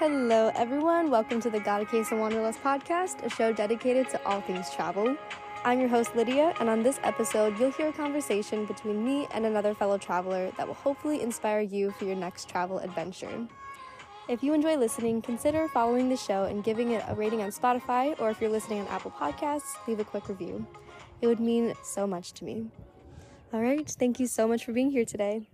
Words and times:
Hello, 0.00 0.50
everyone. 0.54 1.10
Welcome 1.10 1.42
to 1.42 1.50
the 1.50 1.60
Got 1.60 1.86
Case 1.90 2.10
of 2.10 2.20
Wanderlust 2.20 2.62
podcast, 2.62 3.22
a 3.22 3.28
show 3.28 3.52
dedicated 3.52 4.08
to 4.08 4.26
all 4.26 4.40
things 4.40 4.70
travel. 4.70 5.14
I'm 5.62 5.78
your 5.78 5.90
host, 5.90 6.16
Lydia, 6.16 6.54
and 6.58 6.70
on 6.70 6.82
this 6.82 6.98
episode, 7.02 7.60
you'll 7.60 7.72
hear 7.72 7.88
a 7.88 7.92
conversation 7.92 8.64
between 8.64 9.04
me 9.04 9.28
and 9.30 9.44
another 9.44 9.74
fellow 9.74 9.98
traveler 9.98 10.52
that 10.56 10.66
will 10.66 10.72
hopefully 10.72 11.20
inspire 11.20 11.60
you 11.60 11.90
for 11.90 12.06
your 12.06 12.16
next 12.16 12.48
travel 12.48 12.78
adventure. 12.78 13.46
If 14.26 14.42
you 14.42 14.54
enjoy 14.54 14.78
listening, 14.78 15.20
consider 15.20 15.68
following 15.68 16.08
the 16.08 16.16
show 16.16 16.44
and 16.44 16.64
giving 16.64 16.92
it 16.92 17.04
a 17.06 17.14
rating 17.14 17.42
on 17.42 17.50
Spotify, 17.50 18.18
or 18.18 18.30
if 18.30 18.40
you're 18.40 18.48
listening 18.48 18.80
on 18.80 18.88
Apple 18.88 19.10
Podcasts, 19.10 19.76
leave 19.86 20.00
a 20.00 20.04
quick 20.04 20.30
review. 20.30 20.66
It 21.20 21.26
would 21.26 21.40
mean 21.40 21.74
so 21.82 22.06
much 22.06 22.32
to 22.32 22.46
me. 22.46 22.70
All 23.52 23.60
right, 23.60 23.86
thank 23.86 24.18
you 24.18 24.26
so 24.26 24.48
much 24.48 24.64
for 24.64 24.72
being 24.72 24.92
here 24.92 25.04
today. 25.04 25.46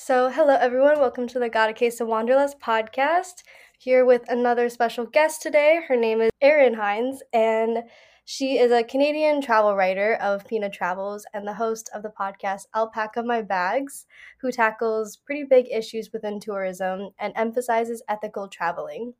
So, 0.00 0.30
hello 0.30 0.54
everyone, 0.54 1.00
welcome 1.00 1.26
to 1.26 1.40
the 1.40 1.48
Got 1.48 1.70
a 1.70 1.72
Case 1.72 2.00
of 2.00 2.06
Wanderlust 2.06 2.60
podcast. 2.60 3.42
Here 3.78 4.04
with 4.04 4.22
another 4.28 4.68
special 4.68 5.04
guest 5.06 5.42
today. 5.42 5.80
Her 5.88 5.96
name 5.96 6.20
is 6.20 6.30
Erin 6.40 6.74
Hines, 6.74 7.20
and 7.32 7.78
she 8.24 8.58
is 8.58 8.70
a 8.70 8.84
Canadian 8.84 9.42
travel 9.42 9.74
writer 9.74 10.14
of 10.14 10.46
Pina 10.46 10.70
Travels 10.70 11.26
and 11.34 11.44
the 11.44 11.54
host 11.54 11.90
of 11.92 12.04
the 12.04 12.12
podcast 12.16 12.66
Alpaca 12.76 13.24
My 13.24 13.42
Bags, 13.42 14.06
who 14.40 14.52
tackles 14.52 15.16
pretty 15.16 15.42
big 15.42 15.66
issues 15.68 16.10
within 16.12 16.38
tourism 16.38 17.10
and 17.18 17.32
emphasizes 17.34 18.00
ethical 18.08 18.46
traveling. 18.46 19.14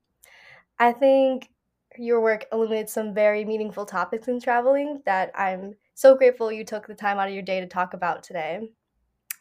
I 0.78 0.92
think 0.92 1.50
your 1.98 2.20
work 2.20 2.46
illuminates 2.52 2.92
some 2.92 3.12
very 3.12 3.44
meaningful 3.44 3.84
topics 3.84 4.28
in 4.28 4.40
traveling 4.40 5.02
that 5.06 5.32
I'm 5.34 5.74
so 5.94 6.14
grateful 6.14 6.52
you 6.52 6.64
took 6.64 6.86
the 6.86 6.94
time 6.94 7.18
out 7.18 7.26
of 7.26 7.34
your 7.34 7.42
day 7.42 7.58
to 7.58 7.66
talk 7.66 7.94
about 7.94 8.22
today. 8.22 8.60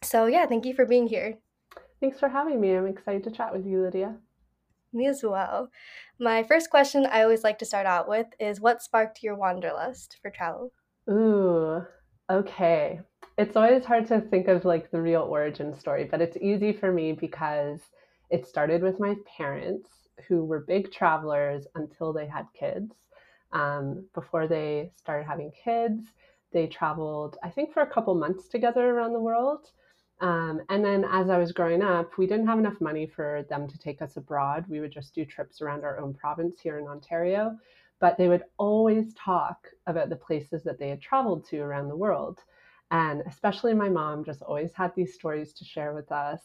So, 0.03 0.25
yeah, 0.25 0.45
thank 0.45 0.65
you 0.65 0.73
for 0.73 0.85
being 0.85 1.07
here. 1.07 1.37
Thanks 1.99 2.19
for 2.19 2.29
having 2.29 2.61
me. 2.61 2.75
I'm 2.75 2.87
excited 2.87 3.23
to 3.23 3.31
chat 3.31 3.53
with 3.53 3.65
you, 3.65 3.81
Lydia. 3.81 4.15
Me 4.93 5.07
as 5.07 5.23
well. 5.23 5.69
My 6.19 6.43
first 6.43 6.69
question 6.69 7.05
I 7.05 7.23
always 7.23 7.43
like 7.43 7.59
to 7.59 7.65
start 7.65 7.85
out 7.85 8.07
with 8.07 8.27
is 8.39 8.61
what 8.61 8.81
sparked 8.81 9.23
your 9.23 9.35
wanderlust 9.35 10.17
for 10.21 10.31
travel? 10.31 10.71
Ooh, 11.09 11.85
okay. 12.29 13.01
It's 13.37 13.55
always 13.55 13.85
hard 13.85 14.07
to 14.07 14.21
think 14.21 14.47
of 14.47 14.65
like 14.65 14.89
the 14.91 15.01
real 15.01 15.21
origin 15.21 15.77
story, 15.77 16.05
but 16.05 16.21
it's 16.21 16.37
easy 16.37 16.73
for 16.73 16.91
me 16.91 17.11
because 17.11 17.79
it 18.29 18.47
started 18.47 18.81
with 18.81 18.99
my 18.99 19.15
parents 19.37 19.89
who 20.27 20.45
were 20.45 20.61
big 20.61 20.91
travelers 20.91 21.67
until 21.75 22.13
they 22.13 22.25
had 22.25 22.45
kids. 22.57 22.95
Um, 23.51 24.05
before 24.13 24.47
they 24.47 24.91
started 24.95 25.25
having 25.25 25.51
kids, 25.51 26.05
they 26.51 26.67
traveled, 26.67 27.37
I 27.43 27.49
think, 27.49 27.73
for 27.73 27.81
a 27.81 27.93
couple 27.93 28.15
months 28.15 28.47
together 28.47 28.89
around 28.89 29.13
the 29.13 29.19
world. 29.19 29.71
Um, 30.19 30.61
and 30.69 30.83
then 30.83 31.05
as 31.05 31.29
I 31.29 31.37
was 31.37 31.51
growing 31.51 31.83
up, 31.83 32.17
we 32.17 32.25
didn't 32.25 32.47
have 32.47 32.59
enough 32.59 32.81
money 32.81 33.05
for 33.05 33.45
them 33.49 33.67
to 33.67 33.77
take 33.77 34.01
us 34.01 34.17
abroad. 34.17 34.65
We 34.67 34.79
would 34.79 34.91
just 34.91 35.13
do 35.13 35.25
trips 35.25 35.61
around 35.61 35.83
our 35.83 35.99
own 35.99 36.13
province 36.13 36.59
here 36.59 36.79
in 36.79 36.87
Ontario. 36.87 37.55
But 37.99 38.17
they 38.17 38.27
would 38.27 38.43
always 38.57 39.13
talk 39.15 39.67
about 39.87 40.09
the 40.09 40.15
places 40.15 40.63
that 40.63 40.77
they 40.79 40.89
had 40.89 41.01
traveled 41.01 41.45
to 41.49 41.59
around 41.59 41.87
the 41.87 41.95
world. 41.95 42.39
And 42.91 43.21
especially 43.27 43.73
my 43.73 43.89
mom 43.89 44.23
just 44.23 44.41
always 44.41 44.73
had 44.73 44.93
these 44.95 45.13
stories 45.13 45.53
to 45.53 45.65
share 45.65 45.93
with 45.93 46.11
us. 46.11 46.41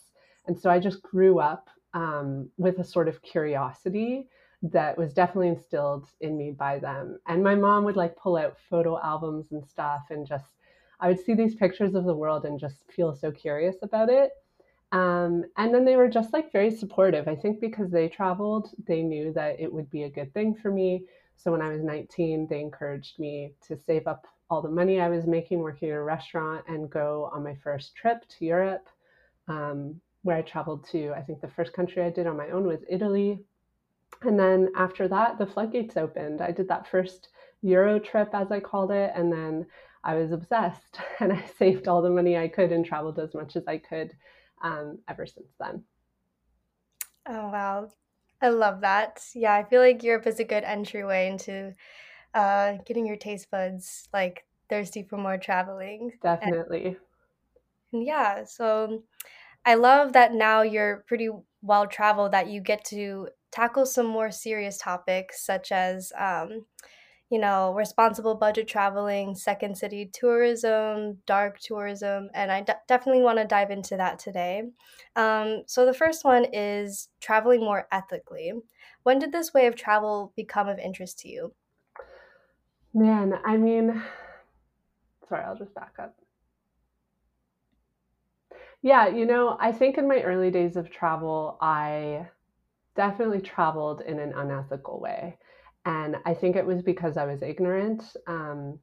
And 0.46 0.58
so 0.58 0.70
I 0.70 0.78
just 0.78 1.02
grew 1.02 1.38
up 1.38 1.68
um, 1.94 2.48
with 2.56 2.78
a 2.78 2.84
sort 2.84 3.08
of 3.08 3.22
curiosity 3.22 4.28
that 4.62 4.96
was 4.96 5.12
definitely 5.12 5.48
instilled 5.48 6.06
in 6.20 6.36
me 6.36 6.52
by 6.52 6.78
them. 6.78 7.18
And 7.26 7.42
my 7.42 7.54
mom 7.54 7.84
would 7.84 7.96
like 7.96 8.16
pull 8.16 8.36
out 8.36 8.56
photo 8.70 9.00
albums 9.00 9.52
and 9.52 9.64
stuff 9.66 10.02
and 10.10 10.26
just 10.26 10.54
I 11.02 11.08
would 11.08 11.20
see 11.20 11.34
these 11.34 11.56
pictures 11.56 11.94
of 11.94 12.04
the 12.04 12.14
world 12.14 12.44
and 12.44 12.60
just 12.60 12.90
feel 12.90 13.14
so 13.14 13.32
curious 13.32 13.76
about 13.82 14.08
it. 14.08 14.30
Um, 14.92 15.44
and 15.56 15.74
then 15.74 15.84
they 15.84 15.96
were 15.96 16.08
just 16.08 16.32
like 16.32 16.52
very 16.52 16.70
supportive. 16.70 17.26
I 17.26 17.34
think 17.34 17.60
because 17.60 17.90
they 17.90 18.08
traveled, 18.08 18.70
they 18.86 19.02
knew 19.02 19.32
that 19.32 19.58
it 19.58 19.72
would 19.72 19.90
be 19.90 20.04
a 20.04 20.10
good 20.10 20.32
thing 20.32 20.54
for 20.54 20.70
me. 20.70 21.04
So 21.36 21.50
when 21.50 21.60
I 21.62 21.70
was 21.70 21.82
19, 21.82 22.46
they 22.48 22.60
encouraged 22.60 23.18
me 23.18 23.52
to 23.66 23.76
save 23.76 24.06
up 24.06 24.26
all 24.48 24.62
the 24.62 24.70
money 24.70 25.00
I 25.00 25.08
was 25.08 25.26
making 25.26 25.58
working 25.58 25.90
at 25.90 25.96
a 25.96 26.02
restaurant 26.02 26.64
and 26.68 26.90
go 26.90 27.30
on 27.32 27.42
my 27.42 27.56
first 27.64 27.96
trip 27.96 28.24
to 28.28 28.44
Europe, 28.44 28.86
um, 29.48 30.00
where 30.22 30.36
I 30.36 30.42
traveled 30.42 30.86
to. 30.90 31.12
I 31.16 31.22
think 31.22 31.40
the 31.40 31.48
first 31.48 31.72
country 31.72 32.02
I 32.02 32.10
did 32.10 32.28
on 32.28 32.36
my 32.36 32.50
own 32.50 32.66
was 32.66 32.84
Italy. 32.88 33.40
And 34.20 34.38
then 34.38 34.68
after 34.76 35.08
that, 35.08 35.38
the 35.38 35.46
floodgates 35.46 35.96
opened. 35.96 36.42
I 36.42 36.52
did 36.52 36.68
that 36.68 36.86
first 36.86 37.30
Euro 37.62 37.98
trip, 37.98 38.28
as 38.34 38.52
I 38.52 38.60
called 38.60 38.90
it. 38.92 39.10
And 39.16 39.32
then 39.32 39.66
I 40.04 40.16
was 40.16 40.32
obsessed 40.32 41.00
and 41.20 41.32
I 41.32 41.44
saved 41.58 41.88
all 41.88 42.02
the 42.02 42.10
money 42.10 42.36
I 42.36 42.48
could 42.48 42.72
and 42.72 42.84
traveled 42.84 43.18
as 43.18 43.34
much 43.34 43.56
as 43.56 43.66
I 43.66 43.78
could 43.78 44.12
um, 44.62 44.98
ever 45.08 45.26
since 45.26 45.48
then. 45.58 45.84
Oh, 47.26 47.48
wow. 47.50 47.88
I 48.40 48.48
love 48.48 48.80
that. 48.80 49.24
Yeah, 49.34 49.54
I 49.54 49.64
feel 49.64 49.80
like 49.80 50.02
Europe 50.02 50.26
is 50.26 50.40
a 50.40 50.44
good 50.44 50.64
entryway 50.64 51.28
into 51.28 51.74
uh, 52.34 52.78
getting 52.84 53.06
your 53.06 53.16
taste 53.16 53.50
buds 53.50 54.08
like 54.12 54.44
thirsty 54.68 55.04
for 55.04 55.16
more 55.16 55.38
traveling. 55.38 56.12
Definitely. 56.22 56.96
And, 57.92 58.04
yeah, 58.04 58.44
so 58.44 59.04
I 59.64 59.74
love 59.74 60.12
that 60.14 60.32
now 60.32 60.62
you're 60.62 61.04
pretty 61.06 61.30
well 61.62 61.86
traveled 61.86 62.32
that 62.32 62.48
you 62.48 62.60
get 62.60 62.84
to 62.86 63.28
tackle 63.52 63.86
some 63.86 64.06
more 64.06 64.30
serious 64.30 64.78
topics 64.78 65.44
such 65.44 65.70
as 65.70 66.12
um, 66.18 66.66
you 67.32 67.40
know, 67.40 67.74
responsible 67.74 68.36
budget 68.36 68.68
traveling, 68.68 69.34
second 69.34 69.78
city 69.78 70.06
tourism, 70.12 71.22
dark 71.26 71.58
tourism, 71.60 72.30
and 72.34 72.52
I 72.52 72.62
d- 72.62 72.74
definitely 72.88 73.22
want 73.22 73.38
to 73.40 73.46
dive 73.46 73.72
into 73.72 73.96
that 73.96 74.20
today. 74.20 74.64
Um, 75.16 75.64
so, 75.66 75.86
the 75.86 75.94
first 75.94 76.24
one 76.24 76.46
is 76.52 77.08
traveling 77.20 77.60
more 77.62 77.88
ethically. 77.92 78.52
When 79.04 79.18
did 79.18 79.32
this 79.32 79.54
way 79.54 79.66
of 79.66 79.76
travel 79.76 80.32
become 80.36 80.68
of 80.68 80.78
interest 80.78 81.18
to 81.20 81.28
you? 81.28 81.54
Man, 82.94 83.34
I 83.44 83.58
mean, 83.58 84.02
sorry, 85.28 85.44
I'll 85.44 85.56
just 85.56 85.74
back 85.74 85.98
up. 85.98 86.20
Yeah, 88.82 89.06
you 89.08 89.26
know, 89.26 89.56
I 89.60 89.72
think 89.72 89.96
in 89.98 90.08
my 90.08 90.22
early 90.22 90.50
days 90.50 90.76
of 90.76 90.90
travel, 90.90 91.56
I 91.60 92.30
definitely 92.96 93.42
traveled 93.42 94.02
in 94.02 94.20
an 94.20 94.32
unethical 94.34 95.00
way. 95.00 95.38
And 95.84 96.16
I 96.24 96.34
think 96.34 96.56
it 96.56 96.66
was 96.66 96.82
because 96.82 97.16
I 97.16 97.24
was 97.24 97.42
ignorant. 97.42 98.16
Um, 98.26 98.78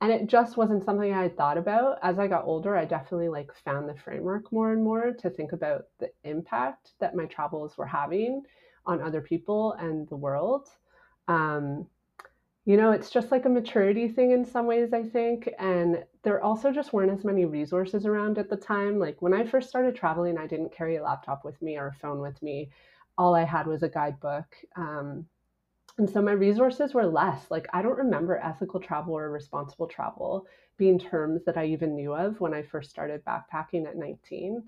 and 0.00 0.12
it 0.12 0.26
just 0.26 0.56
wasn't 0.56 0.84
something 0.84 1.12
I 1.12 1.22
had 1.22 1.36
thought 1.36 1.56
about. 1.56 1.98
As 2.02 2.18
I 2.18 2.26
got 2.26 2.44
older, 2.44 2.76
I 2.76 2.84
definitely 2.84 3.28
like 3.28 3.50
found 3.64 3.88
the 3.88 3.94
framework 3.94 4.52
more 4.52 4.72
and 4.72 4.84
more 4.84 5.12
to 5.12 5.30
think 5.30 5.52
about 5.52 5.84
the 5.98 6.10
impact 6.24 6.92
that 7.00 7.16
my 7.16 7.24
travels 7.24 7.78
were 7.78 7.86
having 7.86 8.42
on 8.84 9.00
other 9.00 9.22
people 9.22 9.72
and 9.74 10.06
the 10.08 10.16
world. 10.16 10.68
Um, 11.28 11.86
you 12.66 12.76
know, 12.76 12.90
it's 12.90 13.10
just 13.10 13.30
like 13.30 13.44
a 13.46 13.48
maturity 13.48 14.08
thing 14.08 14.32
in 14.32 14.44
some 14.44 14.66
ways, 14.66 14.92
I 14.92 15.04
think. 15.04 15.48
And 15.58 16.04
there 16.24 16.42
also 16.42 16.72
just 16.72 16.92
weren't 16.92 17.12
as 17.12 17.24
many 17.24 17.44
resources 17.46 18.04
around 18.04 18.38
at 18.38 18.50
the 18.50 18.56
time. 18.56 18.98
Like 18.98 19.22
when 19.22 19.32
I 19.32 19.46
first 19.46 19.68
started 19.68 19.94
traveling, 19.94 20.36
I 20.36 20.46
didn't 20.46 20.74
carry 20.74 20.96
a 20.96 21.02
laptop 21.02 21.44
with 21.44 21.60
me 21.62 21.78
or 21.78 21.88
a 21.88 21.94
phone 21.94 22.20
with 22.20 22.42
me. 22.42 22.70
All 23.16 23.34
I 23.34 23.44
had 23.44 23.66
was 23.66 23.82
a 23.82 23.88
guidebook. 23.88 24.46
Um, 24.76 25.26
and 25.98 26.08
so 26.08 26.20
my 26.20 26.32
resources 26.32 26.92
were 26.92 27.06
less. 27.06 27.50
Like, 27.50 27.66
I 27.72 27.80
don't 27.80 27.96
remember 27.96 28.36
ethical 28.38 28.80
travel 28.80 29.14
or 29.14 29.30
responsible 29.30 29.86
travel 29.86 30.46
being 30.76 30.98
terms 30.98 31.44
that 31.46 31.56
I 31.56 31.66
even 31.66 31.94
knew 31.96 32.14
of 32.14 32.38
when 32.40 32.52
I 32.52 32.62
first 32.62 32.90
started 32.90 33.24
backpacking 33.24 33.86
at 33.86 33.96
19. 33.96 34.62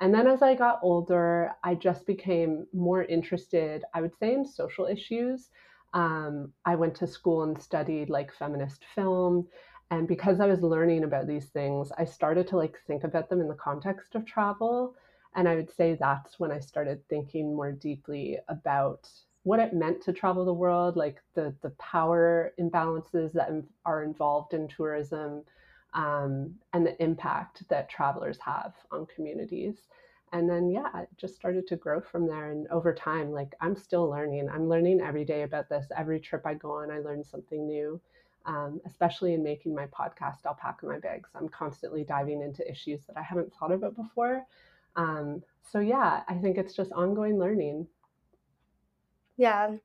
And 0.00 0.12
then 0.12 0.26
as 0.26 0.42
I 0.42 0.56
got 0.56 0.80
older, 0.82 1.52
I 1.62 1.76
just 1.76 2.06
became 2.06 2.66
more 2.72 3.04
interested, 3.04 3.84
I 3.94 4.00
would 4.00 4.16
say, 4.18 4.34
in 4.34 4.44
social 4.44 4.86
issues. 4.86 5.50
Um, 5.92 6.52
I 6.64 6.74
went 6.74 6.96
to 6.96 7.06
school 7.06 7.44
and 7.44 7.60
studied 7.62 8.10
like 8.10 8.32
feminist 8.32 8.84
film. 8.96 9.46
And 9.92 10.08
because 10.08 10.40
I 10.40 10.46
was 10.46 10.60
learning 10.60 11.04
about 11.04 11.28
these 11.28 11.46
things, 11.46 11.92
I 11.96 12.04
started 12.04 12.48
to 12.48 12.56
like 12.56 12.76
think 12.88 13.04
about 13.04 13.28
them 13.28 13.40
in 13.40 13.46
the 13.46 13.54
context 13.54 14.16
of 14.16 14.26
travel. 14.26 14.96
And 15.36 15.48
I 15.48 15.54
would 15.54 15.70
say 15.70 15.94
that's 15.94 16.40
when 16.40 16.50
I 16.50 16.58
started 16.58 17.06
thinking 17.08 17.54
more 17.54 17.70
deeply 17.70 18.38
about 18.48 19.08
what 19.44 19.60
it 19.60 19.74
meant 19.74 20.00
to 20.02 20.12
travel 20.12 20.44
the 20.44 20.52
world, 20.52 20.96
like 20.96 21.22
the 21.34 21.54
the 21.62 21.70
power 21.70 22.52
imbalances 22.58 23.32
that 23.32 23.50
are 23.84 24.02
involved 24.02 24.54
in 24.54 24.66
tourism, 24.68 25.44
um, 25.92 26.54
and 26.72 26.84
the 26.86 27.00
impact 27.02 27.62
that 27.68 27.88
travelers 27.88 28.38
have 28.40 28.74
on 28.90 29.06
communities. 29.06 29.88
And 30.32 30.50
then 30.50 30.70
yeah, 30.70 31.02
it 31.02 31.08
just 31.16 31.36
started 31.36 31.66
to 31.68 31.76
grow 31.76 32.00
from 32.00 32.26
there. 32.26 32.50
And 32.50 32.66
over 32.68 32.92
time, 32.92 33.30
like 33.30 33.54
I'm 33.60 33.76
still 33.76 34.08
learning. 34.08 34.48
I'm 34.50 34.68
learning 34.68 35.00
every 35.00 35.24
day 35.24 35.42
about 35.42 35.68
this. 35.68 35.86
Every 35.96 36.18
trip 36.18 36.42
I 36.44 36.54
go 36.54 36.72
on, 36.72 36.90
I 36.90 36.98
learn 36.98 37.22
something 37.22 37.66
new. 37.66 38.00
Um, 38.46 38.80
especially 38.84 39.32
in 39.32 39.42
making 39.42 39.74
my 39.74 39.86
podcast, 39.86 40.44
Alpaca 40.44 40.84
My 40.84 40.98
Bags. 40.98 41.30
I'm 41.34 41.48
constantly 41.48 42.04
diving 42.04 42.42
into 42.42 42.68
issues 42.70 43.00
that 43.06 43.16
I 43.16 43.22
haven't 43.22 43.54
thought 43.54 43.72
about 43.72 43.96
before. 43.96 44.44
Um, 44.96 45.42
so 45.62 45.80
yeah, 45.80 46.22
I 46.28 46.34
think 46.34 46.58
it's 46.58 46.74
just 46.74 46.92
ongoing 46.92 47.38
learning. 47.38 47.86
Yeah. 49.36 49.76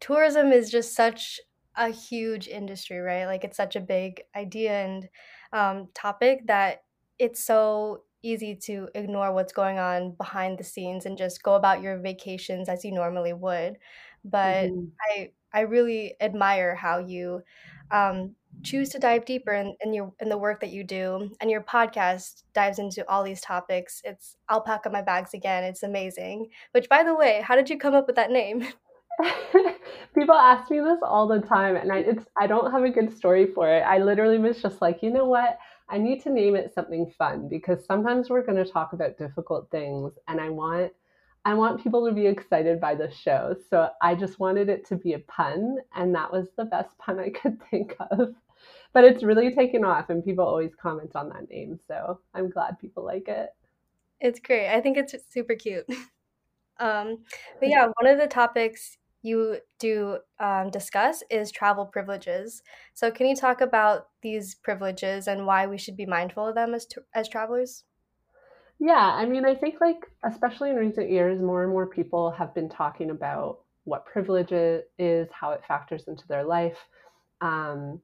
Tourism 0.00 0.52
is 0.52 0.70
just 0.70 0.94
such 0.94 1.40
a 1.76 1.90
huge 1.90 2.48
industry, 2.48 2.98
right? 2.98 3.26
Like 3.26 3.44
it's 3.44 3.56
such 3.58 3.76
a 3.76 3.80
big 3.80 4.22
idea 4.36 4.72
and 4.84 5.08
um, 5.52 5.88
topic 5.94 6.46
that 6.48 6.84
it's 7.18 7.44
so 7.44 8.04
easy 8.22 8.56
to 8.56 8.88
ignore 8.94 9.32
what's 9.34 9.52
going 9.52 9.78
on 9.78 10.12
behind 10.16 10.58
the 10.58 10.64
scenes 10.64 11.06
and 11.06 11.18
just 11.18 11.42
go 11.42 11.54
about 11.54 11.82
your 11.82 11.98
vacations 12.00 12.68
as 12.68 12.84
you 12.84 12.92
normally 12.92 13.32
would. 13.34 13.78
But 14.24 14.72
hmm 14.72 14.92
I 15.02 15.32
I 15.52 15.62
really 15.62 16.16
admire 16.20 16.74
how 16.76 16.98
you 17.00 17.42
um, 17.90 18.36
choose 18.62 18.88
to 18.90 18.98
dive 18.98 19.24
deeper 19.24 19.52
in, 19.52 19.76
in 19.82 19.92
your 19.92 20.12
in 20.20 20.28
the 20.28 20.38
work 20.38 20.60
that 20.60 20.70
you 20.70 20.84
do, 20.84 21.30
and 21.40 21.50
your 21.50 21.62
podcast 21.62 22.42
dives 22.54 22.78
into 22.78 23.08
all 23.08 23.22
these 23.22 23.40
topics. 23.40 24.00
It's 24.04 24.36
Alpaca 24.50 24.90
My 24.90 25.02
Bags 25.02 25.34
again. 25.34 25.64
It's 25.64 25.82
amazing. 25.82 26.48
Which, 26.72 26.88
by 26.88 27.02
the 27.02 27.14
way, 27.14 27.42
how 27.44 27.56
did 27.56 27.70
you 27.70 27.78
come 27.78 27.94
up 27.94 28.06
with 28.06 28.16
that 28.16 28.30
name? 28.30 28.66
People 30.14 30.34
ask 30.34 30.70
me 30.70 30.80
this 30.80 31.00
all 31.02 31.26
the 31.26 31.40
time, 31.40 31.76
and 31.76 31.90
I 31.92 31.98
it's 31.98 32.24
I 32.40 32.46
don't 32.46 32.70
have 32.70 32.84
a 32.84 32.90
good 32.90 33.16
story 33.16 33.48
for 33.54 33.68
it. 33.68 33.80
I 33.80 33.98
literally 33.98 34.38
was 34.38 34.62
just 34.62 34.80
like, 34.80 35.02
you 35.02 35.10
know 35.10 35.24
what? 35.24 35.58
I 35.88 35.98
need 35.98 36.22
to 36.22 36.30
name 36.30 36.54
it 36.54 36.72
something 36.74 37.10
fun 37.18 37.48
because 37.48 37.84
sometimes 37.84 38.28
we're 38.28 38.44
going 38.44 38.62
to 38.62 38.70
talk 38.70 38.92
about 38.92 39.18
difficult 39.18 39.70
things, 39.70 40.12
and 40.28 40.40
I 40.40 40.50
want 40.50 40.92
I 41.44 41.54
want 41.54 41.82
people 41.82 42.06
to 42.06 42.12
be 42.12 42.26
excited 42.26 42.80
by 42.80 42.94
the 42.94 43.10
show. 43.10 43.54
So 43.70 43.88
I 44.02 44.14
just 44.14 44.38
wanted 44.38 44.68
it 44.68 44.86
to 44.88 44.96
be 44.96 45.14
a 45.14 45.18
pun, 45.20 45.78
and 45.94 46.14
that 46.14 46.32
was 46.32 46.48
the 46.56 46.64
best 46.64 46.96
pun 46.98 47.18
I 47.18 47.30
could 47.30 47.58
think 47.70 47.96
of. 48.10 48.34
But 48.92 49.04
it's 49.04 49.22
really 49.22 49.54
taken 49.54 49.84
off, 49.84 50.10
and 50.10 50.24
people 50.24 50.44
always 50.44 50.74
comment 50.74 51.12
on 51.14 51.28
that 51.30 51.48
name. 51.48 51.78
So 51.86 52.20
I'm 52.34 52.50
glad 52.50 52.78
people 52.78 53.04
like 53.04 53.28
it. 53.28 53.50
It's 54.20 54.40
great. 54.40 54.68
I 54.68 54.80
think 54.80 54.96
it's 54.96 55.14
super 55.30 55.54
cute. 55.54 55.86
Um, 56.80 57.24
but 57.58 57.68
yeah, 57.68 57.88
one 58.00 58.08
of 58.08 58.18
the 58.18 58.28
topics 58.28 58.98
you 59.22 59.58
do 59.78 60.18
um, 60.38 60.70
discuss 60.70 61.22
is 61.30 61.50
travel 61.50 61.86
privileges. 61.86 62.62
So, 62.94 63.10
can 63.10 63.26
you 63.26 63.34
talk 63.34 63.60
about 63.60 64.08
these 64.22 64.54
privileges 64.54 65.26
and 65.26 65.46
why 65.46 65.66
we 65.66 65.78
should 65.78 65.96
be 65.96 66.06
mindful 66.06 66.46
of 66.46 66.54
them 66.54 66.74
as 66.74 66.86
t- 66.86 67.00
as 67.14 67.28
travelers? 67.28 67.84
Yeah, 68.80 68.94
I 69.14 69.26
mean, 69.26 69.44
I 69.44 69.54
think 69.54 69.80
like 69.80 70.06
especially 70.24 70.70
in 70.70 70.76
recent 70.76 71.10
years, 71.10 71.40
more 71.40 71.62
and 71.64 71.72
more 71.72 71.86
people 71.86 72.30
have 72.32 72.54
been 72.54 72.68
talking 72.68 73.10
about 73.10 73.60
what 73.84 74.06
privilege 74.06 74.52
is, 74.52 75.28
how 75.32 75.50
it 75.52 75.64
factors 75.66 76.06
into 76.08 76.26
their 76.28 76.44
life. 76.44 76.78
Um, 77.40 78.00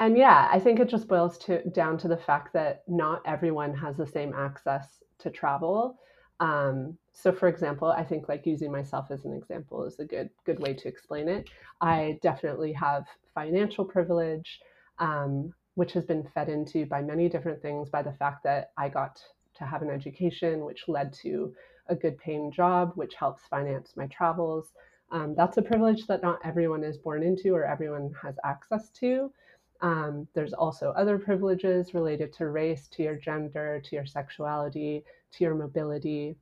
and 0.00 0.16
yeah, 0.18 0.48
I 0.52 0.58
think 0.60 0.80
it 0.80 0.88
just 0.88 1.08
boils 1.08 1.38
to 1.38 1.62
down 1.70 1.98
to 1.98 2.08
the 2.08 2.16
fact 2.16 2.52
that 2.54 2.82
not 2.88 3.22
everyone 3.26 3.74
has 3.76 3.96
the 3.96 4.06
same 4.06 4.34
access 4.34 5.02
to 5.20 5.30
travel. 5.30 5.98
Um, 6.40 6.98
so, 7.12 7.32
for 7.32 7.48
example, 7.48 7.88
I 7.88 8.04
think 8.04 8.28
like 8.28 8.46
using 8.46 8.72
myself 8.72 9.06
as 9.10 9.24
an 9.24 9.32
example 9.34 9.84
is 9.84 9.98
a 10.00 10.04
good 10.04 10.30
good 10.44 10.60
way 10.60 10.74
to 10.74 10.88
explain 10.88 11.28
it. 11.28 11.48
I 11.80 12.18
definitely 12.22 12.72
have 12.74 13.04
financial 13.34 13.84
privilege, 13.84 14.60
um, 14.98 15.54
which 15.74 15.92
has 15.92 16.04
been 16.04 16.28
fed 16.34 16.48
into 16.48 16.86
by 16.86 17.02
many 17.02 17.28
different 17.28 17.62
things. 17.62 17.90
By 17.90 18.02
the 18.02 18.12
fact 18.12 18.44
that 18.44 18.72
I 18.76 18.88
got 18.88 19.20
to 19.56 19.64
have 19.64 19.82
an 19.82 19.90
education, 19.90 20.64
which 20.64 20.88
led 20.88 21.12
to 21.14 21.54
a 21.88 21.94
good 21.94 22.18
paying 22.18 22.50
job, 22.52 22.92
which 22.94 23.14
helps 23.14 23.42
finance 23.50 23.94
my 23.96 24.06
travels. 24.06 24.72
Um, 25.10 25.34
that's 25.36 25.58
a 25.58 25.62
privilege 25.62 26.06
that 26.06 26.22
not 26.22 26.40
everyone 26.44 26.84
is 26.84 26.96
born 26.96 27.22
into 27.22 27.54
or 27.54 27.64
everyone 27.64 28.12
has 28.22 28.36
access 28.44 28.88
to. 29.00 29.30
Um, 29.82 30.28
there's 30.34 30.52
also 30.52 30.90
other 30.96 31.18
privileges 31.18 31.92
related 31.92 32.32
to 32.34 32.48
race, 32.48 32.88
to 32.88 33.02
your 33.02 33.16
gender, 33.16 33.82
to 33.84 33.96
your 33.96 34.06
sexuality, 34.06 35.04
to 35.32 35.44
your 35.44 35.54
mobility. 35.54 36.36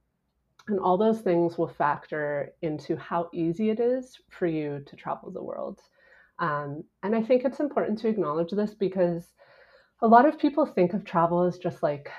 And 0.69 0.79
all 0.79 0.99
those 0.99 1.21
things 1.21 1.57
will 1.57 1.69
factor 1.69 2.53
into 2.61 2.97
how 2.97 3.31
easy 3.33 3.71
it 3.71 3.81
is 3.81 4.19
for 4.29 4.47
you 4.47 4.83
to 4.87 4.95
travel 4.95 5.31
the 5.31 5.43
world. 5.43 5.81
Um, 6.39 6.85
and 7.03 7.17
I 7.17 7.23
think 7.23 7.45
it's 7.45 7.61
important 7.61 7.99
to 8.01 8.09
acknowledge 8.09 8.51
this 8.51 8.75
because 8.75 9.33
a 10.03 10.07
lot 10.07 10.27
of 10.27 10.39
people 10.39 10.67
think 10.67 10.93
of 10.93 11.05
travel 11.05 11.43
as 11.43 11.59
just 11.59 11.83
like, 11.83 12.11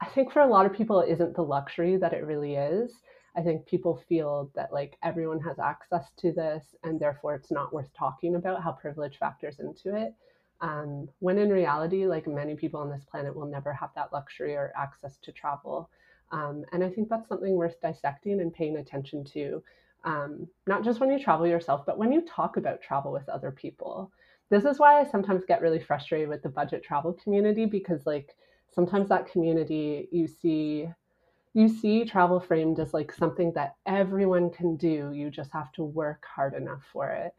I 0.00 0.06
think 0.06 0.32
for 0.32 0.40
a 0.40 0.46
lot 0.46 0.66
of 0.66 0.72
people, 0.72 1.00
it 1.00 1.10
isn't 1.10 1.34
the 1.34 1.42
luxury 1.42 1.96
that 1.96 2.12
it 2.12 2.24
really 2.24 2.54
is. 2.54 3.02
I 3.36 3.42
think 3.42 3.66
people 3.66 4.02
feel 4.08 4.50
that 4.54 4.72
like 4.72 4.96
everyone 5.02 5.40
has 5.40 5.58
access 5.58 6.10
to 6.18 6.32
this 6.32 6.74
and 6.82 6.98
therefore 6.98 7.34
it's 7.34 7.50
not 7.50 7.72
worth 7.72 7.92
talking 7.96 8.34
about 8.34 8.62
how 8.62 8.72
privilege 8.72 9.18
factors 9.18 9.60
into 9.60 9.96
it. 9.96 10.14
Um, 10.60 11.08
when 11.20 11.38
in 11.38 11.50
reality, 11.50 12.06
like 12.06 12.26
many 12.26 12.56
people 12.56 12.80
on 12.80 12.90
this 12.90 13.04
planet 13.04 13.34
will 13.34 13.46
never 13.46 13.72
have 13.72 13.90
that 13.94 14.12
luxury 14.12 14.54
or 14.54 14.72
access 14.76 15.18
to 15.18 15.32
travel. 15.32 15.88
Um, 16.32 16.64
and 16.72 16.82
I 16.82 16.90
think 16.90 17.08
that's 17.08 17.28
something 17.28 17.54
worth 17.54 17.80
dissecting 17.80 18.40
and 18.40 18.52
paying 18.52 18.76
attention 18.76 19.24
to, 19.26 19.62
um, 20.04 20.48
not 20.66 20.84
just 20.84 20.98
when 21.00 21.10
you 21.10 21.22
travel 21.22 21.46
yourself, 21.46 21.86
but 21.86 21.98
when 21.98 22.12
you 22.12 22.22
talk 22.22 22.56
about 22.56 22.82
travel 22.82 23.12
with 23.12 23.28
other 23.28 23.52
people. 23.52 24.10
This 24.50 24.64
is 24.64 24.78
why 24.78 25.00
I 25.00 25.04
sometimes 25.04 25.44
get 25.44 25.60
really 25.60 25.80
frustrated 25.80 26.28
with 26.28 26.42
the 26.42 26.48
budget 26.48 26.82
travel 26.82 27.12
community 27.12 27.66
because, 27.66 28.04
like, 28.06 28.34
sometimes 28.70 29.08
that 29.08 29.30
community 29.30 30.08
you 30.12 30.26
see 30.26 30.88
you 31.54 31.68
see 31.68 32.04
travel 32.04 32.38
framed 32.38 32.78
as 32.78 32.94
like 32.94 33.12
something 33.12 33.52
that 33.52 33.74
everyone 33.86 34.50
can 34.50 34.76
do 34.76 35.10
you 35.12 35.30
just 35.30 35.52
have 35.52 35.72
to 35.72 35.82
work 35.82 36.24
hard 36.34 36.54
enough 36.54 36.82
for 36.92 37.08
it. 37.10 37.32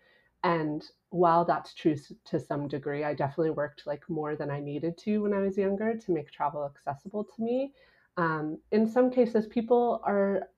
And 0.44 0.84
while 1.10 1.44
that's 1.46 1.74
true 1.74 1.96
to 2.26 2.40
some 2.40 2.68
degree 2.68 3.04
i 3.04 3.14
definitely 3.14 3.52
worked 3.52 3.86
like 3.86 4.04
more 4.10 4.36
than 4.36 4.50
i 4.52 4.60
needed 4.60 4.98
to 4.98 5.20
when 5.24 5.34
i 5.34 5.40
was 5.40 5.58
younger 5.58 5.98
to 5.98 6.12
make 6.12 6.32
travel 6.32 6.66
accessible 6.66 7.24
to 7.24 7.42
me. 7.42 7.74
Um, 8.18 8.60
in 8.72 8.88
some 8.88 9.10
cases 9.12 9.48
people 9.48 10.02
are 10.04 10.50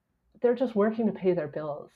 they're 0.42 0.56
just 0.56 0.76
working 0.76 1.06
to 1.06 1.12
pay 1.12 1.34
their 1.34 1.48
bills. 1.48 1.92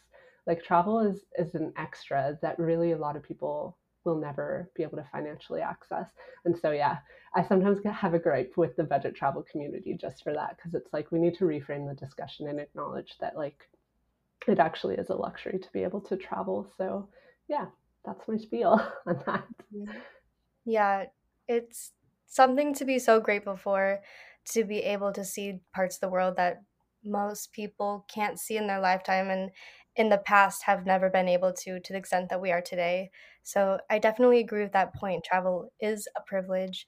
Like 0.45 0.63
travel 0.63 1.00
is 1.00 1.25
is 1.38 1.56
an 1.56 1.74
extra 1.77 2.38
that 2.42 2.60
really 2.60 2.92
a 2.92 2.98
lot 2.98 3.16
of 3.16 3.24
people 3.24 3.77
will 4.05 4.19
never 4.19 4.69
be 4.75 4.83
able 4.83 4.97
to 4.97 5.07
financially 5.11 5.61
access 5.61 6.09
and 6.45 6.57
so 6.57 6.71
yeah 6.71 6.97
I 7.35 7.43
sometimes 7.43 7.79
have 7.83 8.13
a 8.13 8.19
gripe 8.19 8.53
with 8.55 8.77
the 8.77 8.83
budget 8.85 9.15
travel 9.15 9.43
community 9.51 9.97
just 9.99 10.23
for 10.23 10.33
that 10.33 10.55
because 10.55 10.73
it's 10.73 10.93
like 10.93 11.11
we 11.11 11.19
need 11.19 11.35
to 11.35 11.43
reframe 11.45 11.87
the 11.87 11.95
discussion 11.95 12.47
and 12.47 12.59
acknowledge 12.59 13.15
that 13.19 13.35
like 13.35 13.67
it 14.47 14.59
actually 14.59 14.95
is 14.95 15.09
a 15.09 15.15
luxury 15.15 15.59
to 15.59 15.67
be 15.73 15.83
able 15.83 16.01
to 16.01 16.15
travel. 16.15 16.71
So 16.77 17.09
yeah, 17.47 17.65
that's 18.05 18.27
my 18.27 18.37
spiel 18.37 18.81
on 19.07 19.21
that. 19.25 19.45
Yeah, 20.65 21.05
it's 21.47 21.91
something 22.27 22.73
to 22.75 22.85
be 22.85 22.99
so 22.99 23.19
grateful 23.19 23.57
for 23.57 24.01
to 24.51 24.63
be 24.63 24.79
able 24.79 25.11
to 25.13 25.25
see 25.25 25.59
parts 25.73 25.97
of 25.97 26.01
the 26.01 26.09
world 26.09 26.37
that 26.37 26.61
most 27.03 27.51
people 27.51 28.05
can't 28.13 28.39
see 28.39 28.57
in 28.57 28.67
their 28.67 28.79
lifetime 28.79 29.29
and 29.29 29.51
in 29.95 30.09
the 30.09 30.18
past 30.18 30.63
have 30.63 30.86
never 30.86 31.09
been 31.09 31.27
able 31.27 31.53
to 31.53 31.80
to 31.80 31.94
the 31.94 32.00
extent 32.00 32.30
that 32.30 32.42
we 32.42 32.51
are 32.51 32.62
today. 32.62 33.09
So 33.44 33.80
I 33.89 34.00
definitely 34.00 34.39
agree 34.39 34.63
with 34.63 34.74
that 34.74 34.94
point. 34.95 35.24
Travel 35.24 35.71
is 35.80 36.07
a 36.18 36.21
privilege 36.21 36.88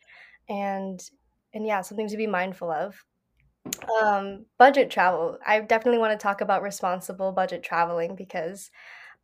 and 0.50 1.02
and 1.54 1.66
yeah, 1.66 1.82
something 1.82 2.10
to 2.10 2.18
be 2.18 2.28
mindful 2.28 2.72
of. 2.72 3.06
Um, 4.02 4.46
budget 4.58 4.90
travel. 4.90 5.38
I 5.46 5.60
definitely 5.62 6.00
want 6.00 6.18
to 6.18 6.22
talk 6.22 6.42
about 6.42 6.62
responsible 6.62 7.32
budget 7.32 7.64
traveling 7.64 8.16
because 8.16 8.70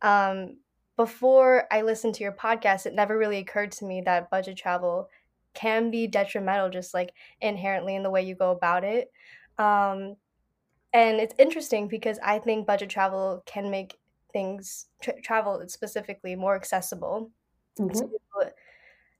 um, 0.02 0.58
before 0.96 1.64
I 1.70 1.82
listened 1.82 2.14
to 2.16 2.22
your 2.22 2.32
podcast, 2.32 2.86
it 2.86 2.94
never 2.94 3.16
really 3.18 3.38
occurred 3.38 3.72
to 3.72 3.84
me 3.84 4.02
that 4.02 4.30
budget 4.30 4.56
travel 4.56 5.08
can 5.54 5.90
be 5.90 6.06
detrimental, 6.06 6.70
just 6.70 6.94
like 6.94 7.12
inherently 7.40 7.94
in 7.94 8.02
the 8.02 8.10
way 8.10 8.22
you 8.22 8.34
go 8.34 8.50
about 8.50 8.84
it. 8.84 9.10
Um, 9.58 10.16
and 10.94 11.18
it's 11.20 11.34
interesting 11.38 11.88
because 11.88 12.18
I 12.20 12.40
think 12.40 12.66
budget 12.66 12.90
travel 12.90 13.42
can 13.46 13.70
make 13.70 13.98
things 14.32 14.86
tra- 15.02 15.20
travel 15.22 15.62
specifically 15.68 16.36
more 16.36 16.56
accessible 16.56 17.32
Mm-hmm. 17.78 18.06
to 18.40 18.52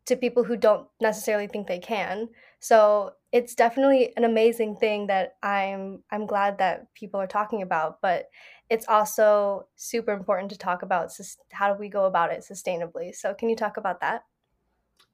to 0.06 0.16
people 0.16 0.44
who 0.44 0.56
don't 0.56 0.88
necessarily 1.00 1.46
think 1.46 1.66
they 1.66 1.78
can. 1.78 2.28
So 2.60 3.14
it's 3.32 3.54
definitely 3.54 4.14
an 4.16 4.24
amazing 4.24 4.76
thing 4.76 5.06
that 5.08 5.36
I'm 5.42 6.04
I'm 6.10 6.26
glad 6.26 6.58
that 6.58 6.92
people 6.94 7.20
are 7.20 7.26
talking 7.26 7.62
about, 7.62 8.00
but 8.02 8.26
it's 8.70 8.88
also 8.88 9.68
super 9.76 10.12
important 10.12 10.50
to 10.52 10.58
talk 10.58 10.82
about 10.82 11.12
sus- 11.12 11.38
how 11.52 11.72
do 11.72 11.78
we 11.78 11.88
go 11.88 12.04
about 12.06 12.32
it 12.32 12.40
sustainably. 12.40 13.14
So 13.14 13.34
can 13.34 13.48
you 13.48 13.56
talk 13.56 13.76
about 13.76 14.00
that? 14.00 14.24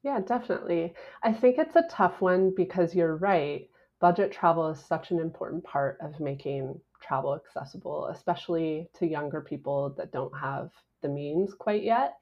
Yeah, 0.03 0.19
definitely. 0.19 0.93
I 1.23 1.33
think 1.33 1.57
it's 1.57 1.75
a 1.75 1.87
tough 1.89 2.21
one 2.21 2.53
because 2.55 2.93
you're 2.93 3.15
right. 3.15 3.67
Budget 4.01 4.31
travel 4.31 4.69
is 4.69 4.79
such 4.83 5.11
an 5.11 5.19
important 5.19 5.63
part 5.63 5.97
of 6.01 6.19
making 6.19 6.81
travel 7.01 7.35
accessible, 7.35 8.07
especially 8.07 8.89
to 8.95 9.07
younger 9.07 9.41
people 9.41 9.91
that 9.97 10.11
don't 10.11 10.37
have 10.37 10.71
the 11.01 11.09
means 11.09 11.53
quite 11.53 11.83
yet. 11.83 12.15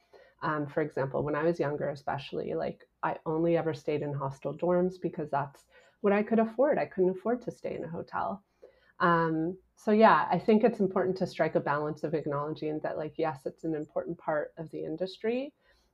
Um, 0.43 0.67
for 0.67 0.81
example, 0.81 1.23
when 1.23 1.35
I 1.35 1.43
was 1.43 1.59
younger, 1.59 1.89
especially, 1.89 2.53
like 2.53 2.81
I 3.03 3.17
only 3.25 3.57
ever 3.57 3.73
stayed 3.73 4.01
in 4.01 4.13
hostel 4.13 4.53
dorms 4.53 4.95
because 5.01 5.29
that's 5.31 5.65
what 6.01 6.13
I 6.13 6.23
could 6.23 6.39
afford. 6.39 6.77
I 6.77 6.85
couldn't 6.85 7.17
afford 7.17 7.41
to 7.43 7.51
stay 7.51 7.75
in 7.75 7.85
a 7.85 7.89
hotel. 7.89 8.43
Um, 8.99 9.57
so 9.75 9.91
yeah, 9.91 10.27
I 10.29 10.39
think 10.39 10.63
it's 10.63 10.81
important 10.81 11.17
to 11.17 11.27
strike 11.27 11.55
a 11.55 11.61
balance 11.61 12.03
of 12.03 12.13
acknowledging 12.13 12.79
that, 12.83 12.97
like, 12.97 13.13
yes, 13.17 13.45
it's 13.45 13.63
an 13.63 13.75
important 13.75 14.17
part 14.17 14.53
of 14.57 14.69
the 14.71 14.83
industry, 14.83 15.53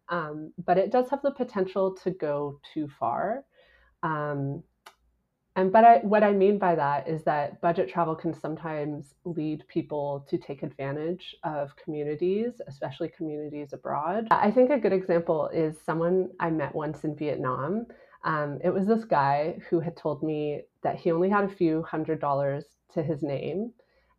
um, 0.10 0.52
but 0.66 0.78
it 0.78 0.92
does 0.92 1.10
have 1.10 1.22
the 1.22 1.32
potential 1.32 1.96
to 2.04 2.12
go 2.12 2.60
too 2.74 2.88
far. 3.00 3.46
Um, 4.04 4.64
and 5.56 5.72
but 5.72 5.84
I, 5.84 5.98
what 6.00 6.24
I 6.24 6.34
mean 6.34 6.58
by 6.58 6.76
that 6.76 7.08
is 7.08 7.24
that 7.24 7.62
budget 7.62 7.90
travel 7.90 8.16
can 8.16 8.34
sometimes 8.34 9.16
lead 9.24 9.64
people 9.68 10.26
to 10.30 10.38
take 10.38 10.64
advantage 10.64 11.36
of 11.44 11.76
communities, 11.78 12.62
especially 12.68 13.10
communities 13.10 13.72
abroad. 13.72 14.28
I 14.32 14.52
think 14.52 14.70
a 14.70 14.78
good 14.78 14.94
example 14.94 15.48
is 15.54 15.78
someone 15.80 16.30
I 16.40 16.50
met 16.50 16.76
once 16.76 17.06
in 17.06 17.16
Vietnam. 17.16 17.86
Um, 18.26 18.60
it 18.64 18.72
was 18.72 18.86
this 18.86 19.06
guy 19.06 19.58
who 19.70 19.80
had 19.80 19.96
told 19.96 20.24
me 20.24 20.64
that 20.84 20.98
he 20.98 21.12
only 21.12 21.30
had 21.30 21.46
a 21.46 21.56
few 21.56 21.84
hundred 21.84 22.20
dollars 22.20 22.66
to 22.94 23.04
his 23.04 23.24
name. 23.24 23.72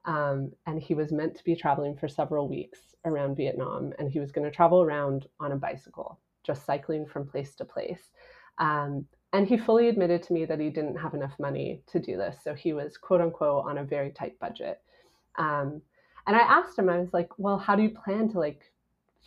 Um, 0.06 0.52
and 0.66 0.80
he 0.80 0.94
was 0.94 1.10
meant 1.10 1.36
to 1.36 1.44
be 1.44 1.56
traveling 1.56 1.96
for 1.96 2.08
several 2.08 2.48
weeks 2.48 2.78
around 3.04 3.36
Vietnam. 3.36 3.92
And 3.98 4.10
he 4.10 4.20
was 4.20 4.30
going 4.30 4.44
to 4.44 4.54
travel 4.54 4.80
around 4.80 5.26
on 5.40 5.52
a 5.52 5.56
bicycle, 5.56 6.20
just 6.44 6.64
cycling 6.64 7.04
from 7.06 7.26
place 7.26 7.56
to 7.56 7.64
place. 7.64 8.10
Um, 8.58 9.04
and 9.36 9.46
he 9.46 9.58
fully 9.58 9.88
admitted 9.88 10.22
to 10.22 10.32
me 10.32 10.46
that 10.46 10.60
he 10.60 10.70
didn't 10.70 10.96
have 10.96 11.12
enough 11.12 11.38
money 11.38 11.82
to 11.88 11.98
do 11.98 12.16
this. 12.16 12.38
So 12.42 12.54
he 12.54 12.72
was, 12.72 12.96
quote 12.96 13.20
unquote, 13.20 13.66
on 13.66 13.76
a 13.76 13.84
very 13.84 14.10
tight 14.10 14.38
budget. 14.40 14.80
Um, 15.36 15.82
and 16.26 16.34
I 16.34 16.40
asked 16.40 16.78
him, 16.78 16.88
I 16.88 16.98
was 16.98 17.12
like, 17.12 17.28
well, 17.36 17.58
how 17.58 17.76
do 17.76 17.82
you 17.82 17.90
plan 17.90 18.30
to 18.30 18.38
like 18.38 18.72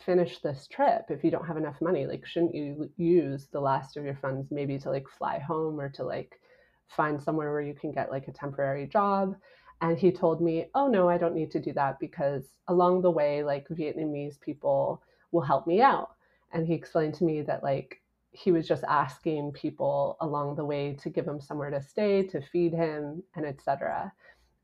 finish 0.04 0.40
this 0.40 0.66
trip 0.66 1.04
if 1.10 1.22
you 1.22 1.30
don't 1.30 1.46
have 1.46 1.58
enough 1.58 1.78
money 1.82 2.06
like 2.06 2.24
shouldn't 2.24 2.54
you 2.54 2.90
use 2.96 3.48
the 3.52 3.60
last 3.60 3.98
of 3.98 4.04
your 4.04 4.14
funds 4.14 4.48
maybe 4.50 4.78
to 4.78 4.88
like 4.88 5.06
fly 5.06 5.38
home 5.38 5.78
or 5.78 5.90
to 5.90 6.02
like 6.02 6.40
find 6.88 7.22
somewhere 7.22 7.52
where 7.52 7.60
you 7.60 7.74
can 7.74 7.92
get 7.92 8.10
like 8.10 8.26
a 8.26 8.32
temporary 8.32 8.86
job 8.86 9.36
and 9.82 9.98
he 9.98 10.10
told 10.10 10.40
me 10.40 10.70
oh 10.74 10.86
no 10.86 11.06
i 11.06 11.18
don't 11.18 11.34
need 11.34 11.50
to 11.50 11.60
do 11.60 11.70
that 11.74 12.00
because 12.00 12.44
along 12.68 13.02
the 13.02 13.10
way 13.10 13.42
like 13.42 13.68
vietnamese 13.68 14.40
people 14.40 15.02
will 15.32 15.42
help 15.42 15.66
me 15.66 15.82
out 15.82 16.12
and 16.52 16.66
he 16.66 16.72
explained 16.72 17.12
to 17.12 17.24
me 17.24 17.42
that 17.42 17.62
like 17.62 18.00
he 18.32 18.52
was 18.52 18.66
just 18.66 18.84
asking 18.84 19.52
people 19.52 20.16
along 20.20 20.54
the 20.54 20.64
way 20.64 20.94
to 20.94 21.10
give 21.10 21.26
him 21.26 21.40
somewhere 21.40 21.70
to 21.70 21.82
stay 21.82 22.22
to 22.22 22.40
feed 22.40 22.72
him 22.72 23.22
and 23.34 23.44
etc 23.44 24.12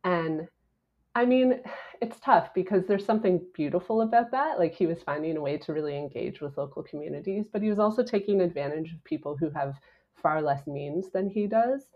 and 0.05 0.49
I 1.17 1.25
mean, 1.25 1.63
it's 2.03 2.21
tough 2.21 2.53
because 2.53 2.85
there's 2.85 3.07
something 3.07 3.41
beautiful 3.55 4.03
about 4.03 4.31
that. 4.33 4.59
Like 4.59 4.75
he 4.75 4.87
was 4.87 5.03
finding 5.03 5.39
a 5.39 5.41
way 5.41 5.57
to 5.57 5.73
really 5.73 5.97
engage 5.97 6.43
with 6.43 6.59
local 6.59 6.83
communities, 6.83 7.47
but 7.51 7.63
he 7.63 7.71
was 7.71 7.79
also 7.79 8.05
taking 8.05 8.43
advantage 8.43 8.93
of 8.93 9.03
people 9.03 9.35
who 9.35 9.49
have 9.49 9.81
far 10.15 10.43
less 10.43 10.67
means 10.67 11.11
than 11.11 11.31
he 11.31 11.47
does. 11.47 11.87